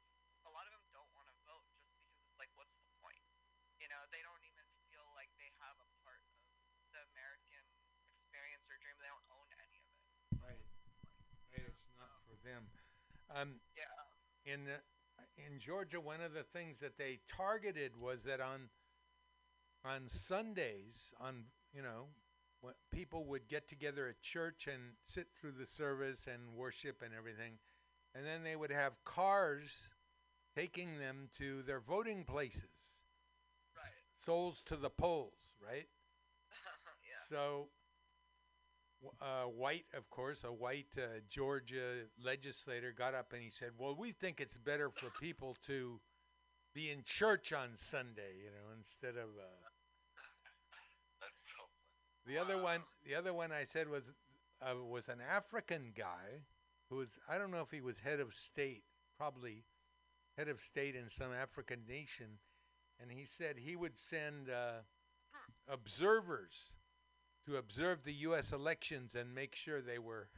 [0.45, 3.23] A lot of them don't want to vote just because it's like, what's the point?
[3.81, 6.37] You know, they don't even feel like they have a part of
[6.95, 7.63] the American
[8.19, 8.97] experience or dream.
[9.01, 10.05] They don't own any of it.
[10.43, 10.65] Right.
[10.87, 11.67] Right.
[11.71, 12.69] It's not for them.
[13.31, 13.87] Um, Yeah.
[14.45, 14.81] in uh,
[15.37, 18.71] in Georgia, one of the things that they targeted was that on
[19.85, 22.09] on Sundays, on you know,
[22.61, 27.15] when people would get together at church and sit through the service and worship and
[27.15, 27.59] everything,
[28.15, 29.89] and then they would have cars
[30.57, 32.80] taking them to their voting places.
[34.25, 35.89] Souls to the polls, right?
[37.03, 37.21] yeah.
[37.29, 37.69] So,
[39.21, 43.95] uh, White, of course, a white uh, Georgia legislator got up and he said, "Well,
[43.99, 46.01] we think it's better for people to
[46.75, 49.69] be in church on Sunday, you know, instead of." Uh,
[51.21, 51.65] That's so
[52.27, 54.05] the other one, the other one I said was
[54.63, 56.45] uh, was an African guy
[56.89, 58.85] who was I don't know if he was head of state,
[59.17, 59.65] probably
[60.37, 62.39] head of state in some African nation,
[63.01, 64.85] and he said he would send uh,
[65.67, 66.77] observers
[67.49, 68.53] to observe the U.S.
[68.53, 70.29] elections and make sure they were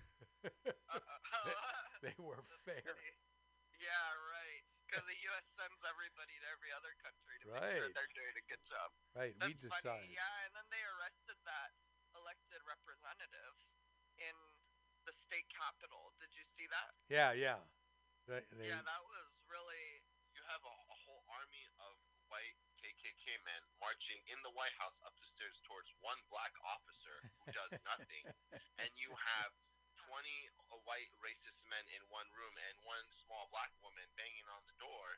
[2.03, 2.95] they were fair.
[3.79, 4.63] Yeah, right.
[4.87, 5.47] Because the U.S.
[5.57, 8.89] sends everybody to every other country to make sure they're doing a good job.
[9.17, 9.99] Right, we That's decide.
[9.99, 10.13] funny.
[10.13, 11.73] Yeah, and then they arrested that
[12.13, 13.57] elected representative
[14.21, 14.37] in
[15.09, 16.13] the state capitol.
[16.21, 16.93] Did you see that?
[17.09, 17.59] Yeah, yeah.
[18.29, 20.05] They, they, yeah, that was really.
[20.37, 21.97] You have a, a whole army of
[22.33, 27.13] white KKK men marching in the White House up the stairs towards one black officer
[27.45, 28.25] who does nothing,
[28.81, 29.53] and you have
[30.09, 30.19] 20
[30.73, 34.75] uh, white racist men in one room and one small black woman banging on the
[34.83, 35.09] door.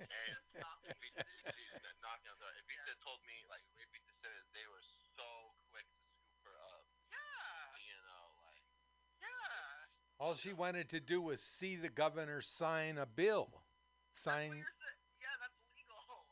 [0.00, 0.40] And
[0.88, 1.20] Evita,
[1.52, 2.54] she's knocking on the door.
[2.64, 4.86] Evita told me, like, Evita said, is they were
[5.18, 5.26] so
[5.68, 6.86] quick to scoop her up.
[7.12, 7.66] Yeah.
[7.82, 8.64] You know, like,
[9.20, 10.22] Yeah.
[10.22, 13.66] all she wanted to do was see the governor sign a bill.
[14.16, 14.64] Sign
[15.20, 16.24] Yeah, that's legal.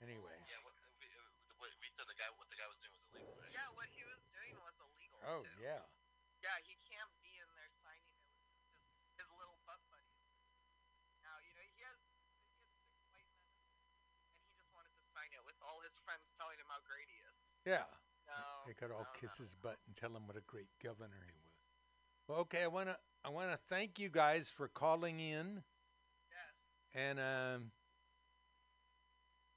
[0.00, 0.40] anyway.
[0.48, 1.20] yeah, what, we- uh,
[1.52, 3.52] the- what Evita, the guy, what the guy was doing was illegal, right?
[3.52, 5.15] Yeah, what he was doing was illegal.
[5.26, 5.58] Oh too.
[5.58, 5.82] yeah.
[6.44, 8.86] Yeah, he can't be in there signing it with his,
[9.18, 10.22] his little butt buddies.
[11.26, 13.50] Now, you know, he has, he has six white men,
[14.30, 17.10] and he just wanted to sign it with all his friends telling him how great
[17.10, 17.50] he is.
[17.66, 17.90] Yeah.
[18.30, 20.70] No, They could all no, kiss no, his butt and tell him what a great
[20.78, 21.58] governor he was.
[22.28, 25.62] Well, okay, I wanna I wanna thank you guys for calling in.
[26.30, 26.54] Yes.
[26.94, 27.70] And um,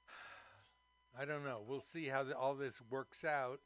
[1.18, 1.62] I don't know.
[1.66, 3.60] We'll see how the, all this works out.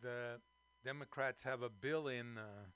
[0.00, 0.40] The
[0.84, 2.68] Democrats have a bill in uh,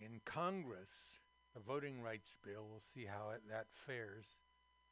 [0.00, 1.14] in Congress,
[1.54, 2.66] a voting rights bill.
[2.68, 4.36] We'll see how it, that fares.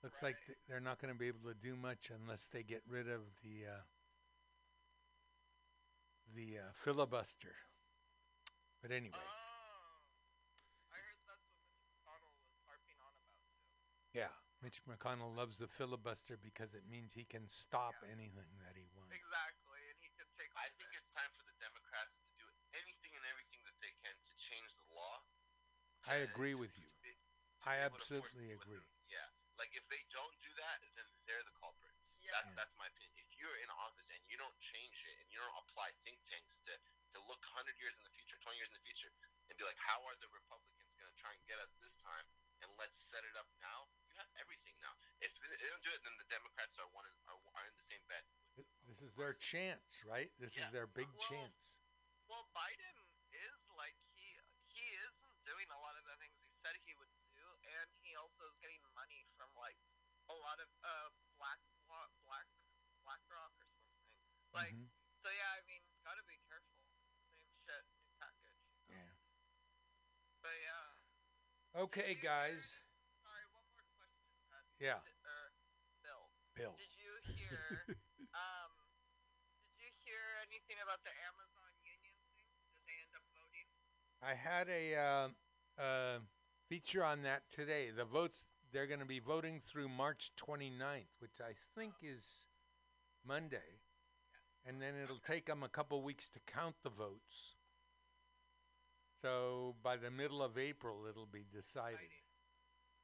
[0.03, 2.83] Looks like th- they're not going to be able to do much unless they get
[2.89, 3.83] rid of the uh,
[6.37, 7.57] the uh, filibuster.
[8.83, 9.17] But anyway,
[10.93, 13.41] I heard that's what Mitch McConnell was harping on about.
[14.13, 18.85] yeah, Mitch McConnell loves the filibuster because it means he can stop anything that he
[18.93, 19.17] wants.
[19.17, 20.53] Exactly, and he could take.
[20.53, 22.45] I think it's time for the Democrats to do
[22.77, 25.25] anything and everything that they can to change the law.
[26.09, 26.87] I agree with you.
[27.03, 27.17] be-
[27.65, 28.85] I be to force absolutely people to- agree.
[29.09, 32.21] Yeah, like if they don't do that, then they're the culprits.
[32.29, 33.15] That's that's my opinion.
[33.21, 36.61] If you're in office and you don't change it and you don't apply think tanks
[36.67, 36.75] to
[37.15, 39.13] to look 100 years in the future, 20 years in the future,
[39.49, 42.27] and be like, how are the Republicans going to try and get us this time?
[42.67, 43.87] And let's set it up now.
[44.11, 44.93] You have everything now.
[45.23, 47.75] If they they don't do it, then the Democrats are one in, are, are in
[47.79, 48.25] the same bed.
[48.89, 50.33] This is their chance, right?
[50.43, 51.79] This is their big chance.
[52.27, 52.94] Well, Biden
[64.55, 64.89] Like Mhm.
[65.21, 65.51] so, yeah.
[65.59, 66.79] I mean, gotta be careful.
[67.35, 68.63] Same shit, new package.
[68.89, 69.13] Yeah.
[70.43, 71.81] But yeah.
[71.83, 72.79] Okay, guys.
[73.23, 74.23] Sorry, one more question.
[74.53, 75.01] Uh, Yeah.
[75.03, 75.49] d- uh,
[76.03, 76.31] Bill.
[76.55, 76.75] Bill.
[76.79, 77.59] Did you hear?
[78.35, 78.71] um,
[79.75, 82.47] did you hear anything about the Amazon union thing?
[82.73, 83.67] Did they end up voting?
[84.23, 85.29] I had a uh,
[85.83, 86.19] uh,
[86.69, 87.91] feature on that today.
[87.91, 92.47] The votes, they're going to be voting through March 29th, which I think is
[93.25, 93.81] Monday.
[94.67, 97.57] And then it'll take them a couple weeks to count the votes.
[99.21, 101.99] So by the middle of April, it'll be decided.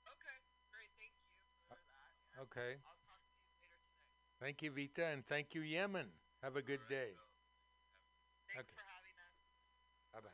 [0.08, 0.38] Okay,
[0.72, 0.88] great.
[0.98, 1.22] Thank you
[1.68, 2.42] for that.
[2.42, 2.76] Okay.
[2.84, 3.84] I'll talk to you later today.
[4.40, 6.08] Thank you, Vita, and thank you, Yemen.
[6.42, 7.12] Have a good day.
[8.48, 8.74] Thanks Okay.
[8.76, 9.34] for having us.
[10.12, 10.30] Bye bye.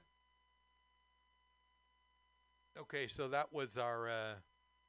[2.83, 4.35] Okay, so that was our uh,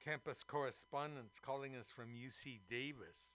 [0.04, 3.27] campus correspondent calling us from UC Davis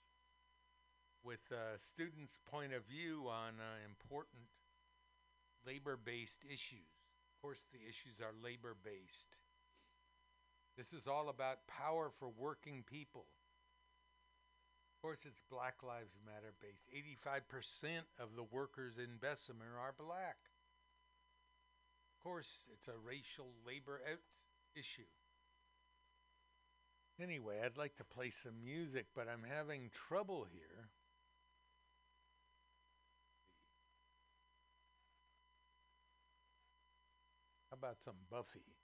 [1.24, 4.50] with a students' point of view on uh, important
[5.66, 6.90] labor based issues.
[7.36, 9.36] Of course, the issues are labor based.
[10.76, 13.26] This is all about power for working people.
[14.96, 16.86] Of course, it's Black Lives Matter based.
[16.94, 20.36] 85% of the workers in Bessemer are black.
[22.16, 24.00] Of course, it's a racial labor
[24.76, 25.10] issue.
[27.20, 30.88] Anyway, I'd like to play some music, but I'm having trouble here.
[37.82, 38.81] About some Buffy?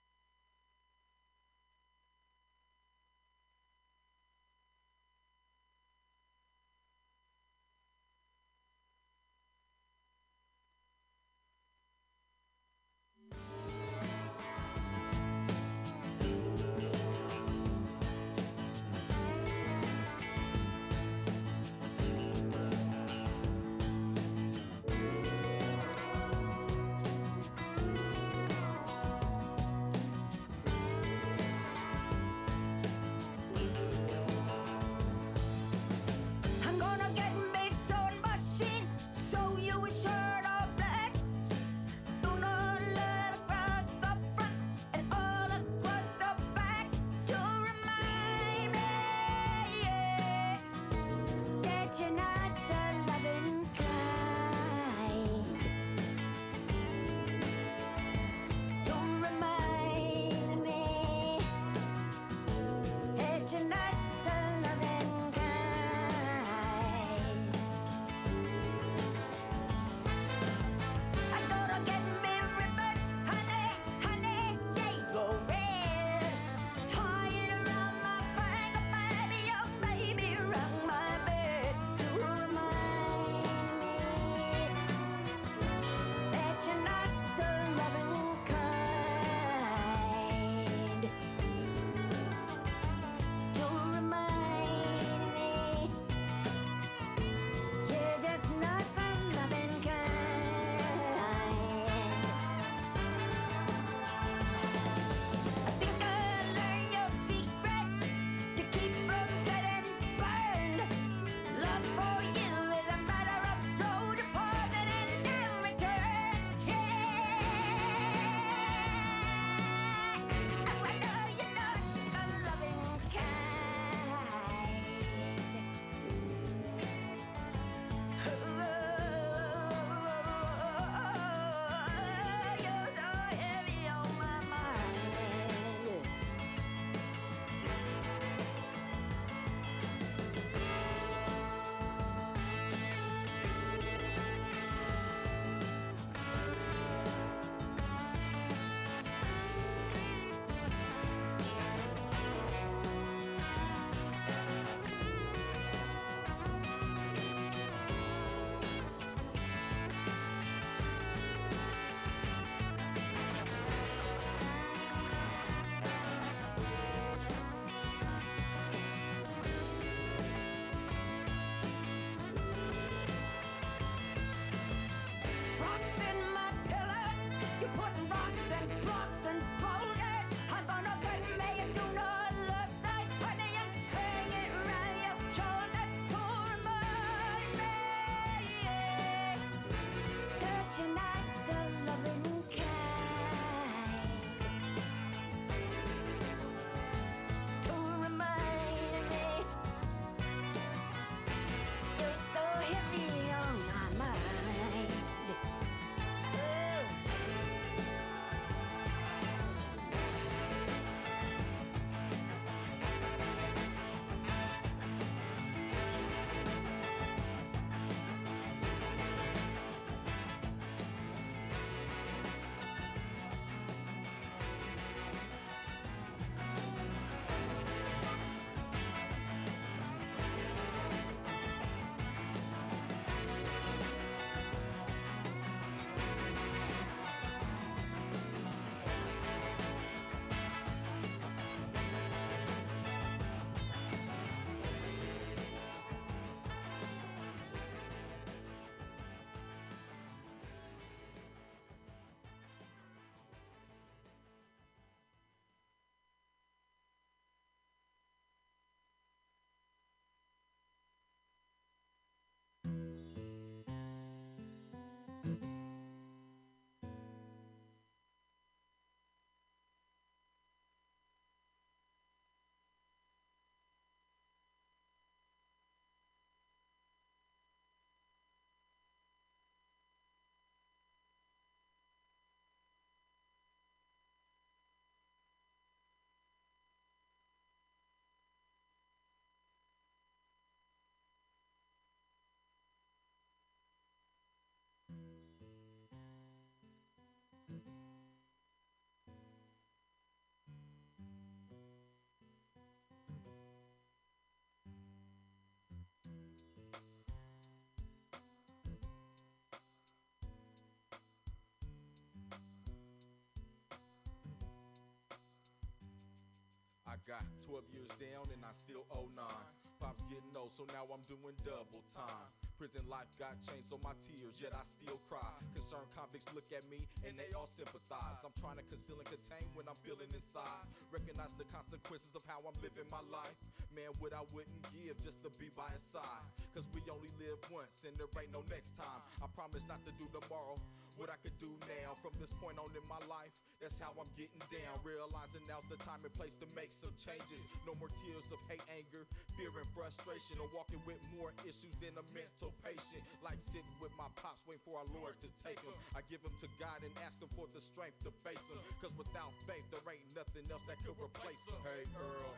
[317.05, 319.47] Got 12 years down and I still owe nine.
[319.79, 322.27] Pops getting old, so now I'm doing double time.
[322.59, 325.31] Prison life got changed, so my tears, yet I still cry.
[325.55, 328.19] Concerned convicts look at me and they all sympathize.
[328.27, 330.67] I'm trying to conceal and contain when I'm feeling inside.
[330.91, 333.39] Recognize the consequences of how I'm living my life.
[333.71, 336.25] Man, what I wouldn't give just to be by his side.
[336.51, 338.99] Cause we only live once and there ain't no next time.
[339.23, 340.59] I promise not to do tomorrow
[340.99, 341.95] what I could do now.
[342.03, 344.79] From this point on in my life, that's how I'm getting down.
[344.87, 347.43] Realizing now's the time and place to make some changes.
[347.67, 349.03] No more tears of hate, anger,
[349.35, 350.39] fear, and frustration.
[350.39, 353.03] Or walking with more issues than a mental patient.
[353.19, 355.75] Like sitting with my pops, waiting for our Lord to take him.
[355.91, 358.59] I give him to God and ask him for the strength to face him.
[358.79, 361.59] Cause without faith, there ain't nothing else that could replace him.
[361.67, 362.33] Hey, Earl.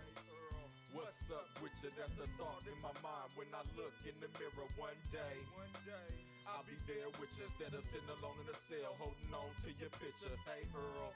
[0.97, 1.93] What's up with you?
[1.95, 5.37] That's the thought in my mind when I look in the mirror one day.
[6.49, 9.69] I'll be there with you instead of sitting alone in a cell holding on to
[9.77, 10.33] your picture.
[10.49, 11.13] Hey Earl,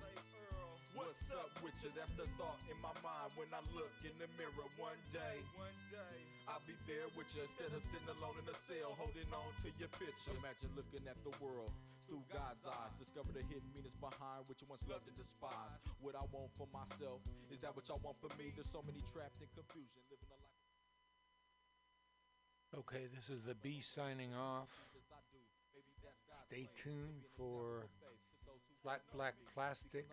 [0.94, 1.90] what's up with you?
[1.98, 5.42] That's the thought in my mind when I look in the mirror one day.
[5.58, 9.30] one day, I'll be there with you instead of sitting alone in a cell holding
[9.34, 10.34] on to your picture.
[10.38, 11.74] Imagine looking at the world
[12.06, 12.94] through God's eyes.
[13.02, 15.82] Discover the hidden meanings behind what you once loved and despised.
[16.06, 18.54] What I want for myself, is that what y'all want for me?
[18.54, 20.62] There's so many trapped in confusion, living a life.
[22.86, 24.95] Okay, this is the B signing off.
[26.36, 27.88] Stay tuned for
[28.84, 30.06] Flat Black Plastic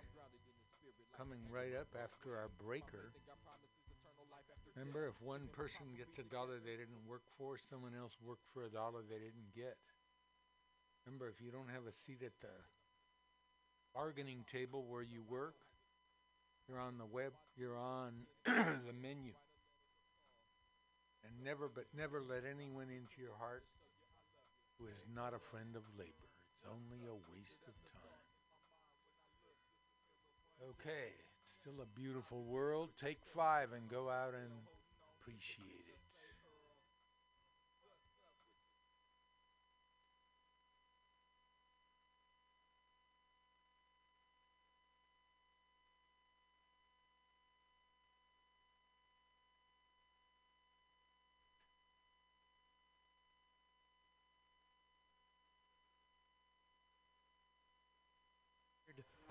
[1.17, 3.11] coming right up after our breaker.
[4.77, 8.65] Remember, if one person gets a dollar they didn't work for, someone else worked for
[8.65, 9.77] a dollar they didn't get.
[11.05, 12.55] Remember, if you don't have a seat at the
[13.93, 15.57] bargaining table where you work,
[16.69, 18.13] you're on the web, you're on
[18.47, 19.35] the menu.
[21.27, 23.65] And never, but never let anyone into your heart
[24.79, 26.31] who is not a friend of labor.
[26.55, 28.23] It's only a waste of time.
[30.71, 31.11] Okay,
[31.43, 32.91] it's still a beautiful world.
[33.01, 34.53] Take five and go out and
[35.19, 35.92] appreciate it.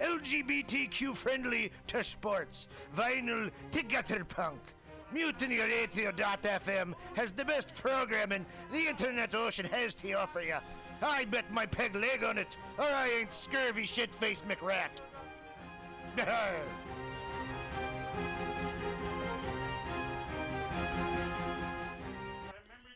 [0.00, 4.60] LGBTQ friendly to sports, vinyl to gutter punk.
[5.14, 10.56] MutinyRadio.fm has the best programming the internet ocean has to offer you.
[11.02, 14.90] I bet my peg leg on it, or I ain't scurvy shit faced McRat.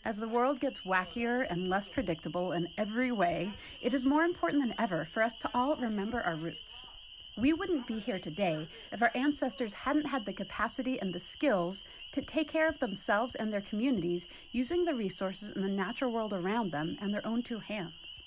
[0.04, 4.62] As the world gets wackier and less predictable in every way, it is more important
[4.62, 6.88] than ever for us to all remember our roots.
[7.36, 11.82] We wouldn't be here today if our ancestors hadn't had the capacity and the skills
[12.10, 16.34] to take care of themselves and their communities using the resources in the natural world
[16.34, 18.22] around them and their own two hands.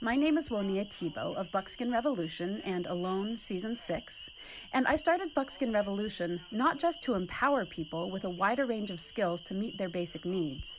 [0.00, 4.30] My name is Woniya Thibeault of Buckskin Revolution and Alone Season 6,
[4.72, 9.00] and I started Buckskin Revolution not just to empower people with a wider range of
[9.00, 10.78] skills to meet their basic needs,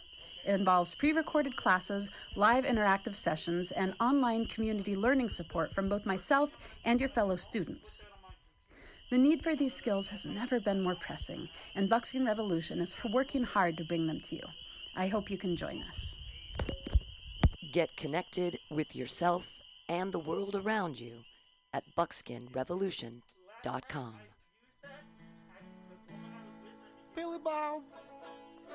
[0.45, 6.05] It involves pre recorded classes, live interactive sessions, and online community learning support from both
[6.05, 6.51] myself
[6.85, 8.05] and your fellow students.
[9.09, 13.43] The need for these skills has never been more pressing, and Buckskin Revolution is working
[13.43, 14.43] hard to bring them to you.
[14.95, 16.15] I hope you can join us.
[17.73, 19.47] Get connected with yourself
[19.89, 21.19] and the world around you
[21.73, 24.15] at buckskinrevolution.com.
[27.15, 27.81] Billy Bob,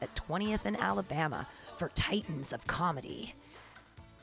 [0.00, 1.46] at 20th and Alabama
[1.76, 3.34] for Titans of Comedy.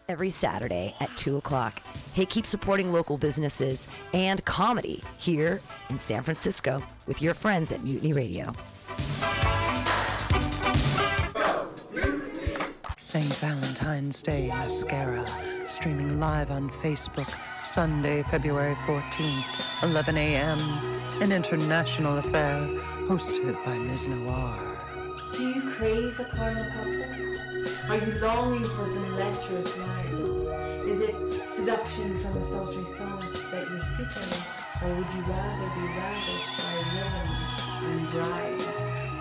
[0.09, 1.81] Every Saturday at 2 o'clock.
[2.13, 5.59] Hey, keep supporting local businesses and comedy here
[5.89, 8.53] in San Francisco with your friends at Mutiny Radio.
[12.97, 13.33] St.
[13.35, 15.25] Valentine's Day Mascara,
[15.69, 17.33] streaming live on Facebook,
[17.65, 20.59] Sunday, February 14th, 11 a.m.
[21.21, 22.59] An international affair
[23.07, 24.09] hosted by Ms.
[24.09, 24.53] Noir.
[25.77, 27.89] Crave a caramel cupcake?
[27.89, 30.89] Are you longing for some lecherous wines?
[30.89, 31.15] Is it
[31.47, 33.21] seduction from a sultry song
[33.51, 34.41] that you're seeking?
[34.81, 37.29] Or would you rather be ravished by rhythm
[37.85, 38.65] and drive?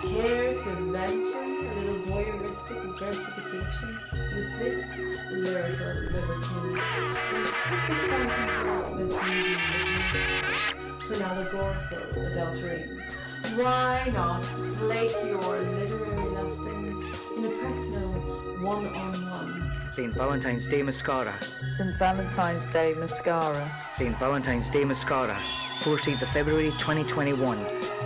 [0.01, 3.91] Care to venture a little voyeuristic versification
[4.33, 4.85] with this
[5.29, 6.81] lyrical libertine?
[8.09, 9.57] Fountain thoughts between you
[11.13, 12.81] an allegorical adultery.
[13.55, 16.26] Why not slake your literary
[17.47, 18.09] a personal
[18.61, 19.71] one-on-one?
[19.93, 20.13] St.
[20.13, 21.33] Valentine's Day Mascara.
[21.77, 21.95] St.
[21.97, 23.71] Valentine's Day Mascara.
[23.95, 24.17] St.
[24.19, 25.37] Valentine's Day Mascara.
[25.79, 27.57] 14th of February 2021.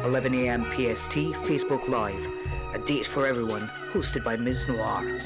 [0.05, 0.63] 11 a.m.
[0.65, 1.15] PST,
[1.47, 2.23] Facebook Live.
[2.75, 4.67] A date for everyone, hosted by Ms.
[4.67, 5.19] Noir.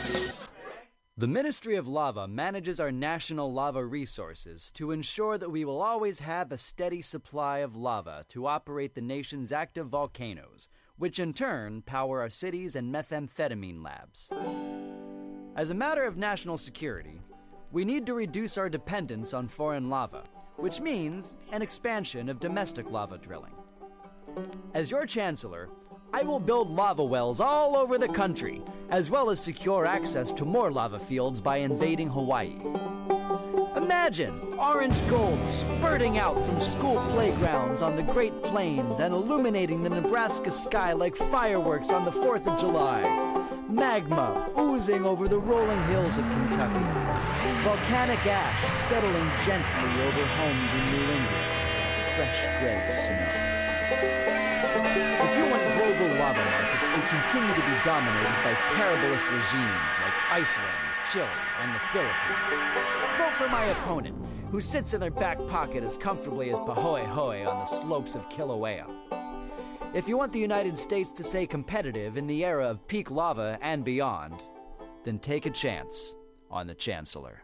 [1.17, 6.19] The Ministry of Lava manages our national lava resources to ensure that we will always
[6.19, 10.67] have a steady supply of lava to operate the nation's active volcanoes,
[10.97, 14.30] which in turn power our cities and methamphetamine labs.
[15.55, 17.22] As a matter of national security,
[17.72, 20.23] we need to reduce our dependence on foreign lava,
[20.57, 23.53] which means an expansion of domestic lava drilling.
[24.73, 25.69] As your Chancellor,
[26.13, 30.45] I will build lava wells all over the country, as well as secure access to
[30.45, 32.57] more lava fields by invading Hawaii.
[33.85, 39.91] Imagine orange gold spurting out from school playgrounds on the Great Plains and illuminating the
[39.91, 43.03] Nebraska sky like fireworks on the 4th of July.
[43.69, 46.81] Magma oozing over the rolling hills of Kentucky.
[47.61, 51.45] Volcanic ash settling gently over homes in New England.
[52.17, 53.29] Fresh gray snow.
[55.29, 60.17] If you want global lava markets to continue to be dominated by terriblest regimes like
[60.31, 61.27] Iceland, Chile
[61.61, 62.61] and the Philippines.
[63.18, 64.15] Vote for my opponent,
[64.52, 68.88] who sits in their back pocket as comfortably as Pahoehoe on the slopes of Kilauea.
[69.94, 73.57] If you want the United States to stay competitive in the era of peak lava
[73.61, 74.44] and beyond,
[75.03, 76.15] then take a chance
[76.49, 77.44] on the Chancellor.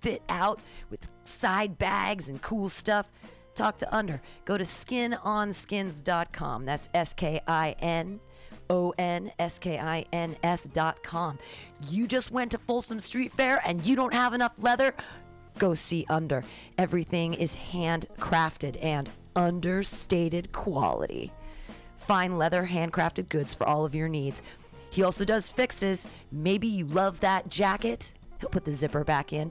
[0.00, 0.60] fit out
[0.90, 3.10] with side bags and cool stuff?
[3.54, 4.20] Talk to Under.
[4.44, 6.64] Go to skinonskins.com.
[6.64, 8.20] That's S K I N
[8.68, 11.38] O N S K I N S.com.
[11.88, 14.94] You just went to Folsom Street Fair and you don't have enough leather?
[15.58, 16.44] Go see Under.
[16.76, 21.32] Everything is handcrafted and understated quality.
[21.96, 24.42] Fine leather, handcrafted goods for all of your needs.
[24.90, 26.06] He also does fixes.
[26.30, 28.12] Maybe you love that jacket.
[28.40, 29.50] He'll put the zipper back in.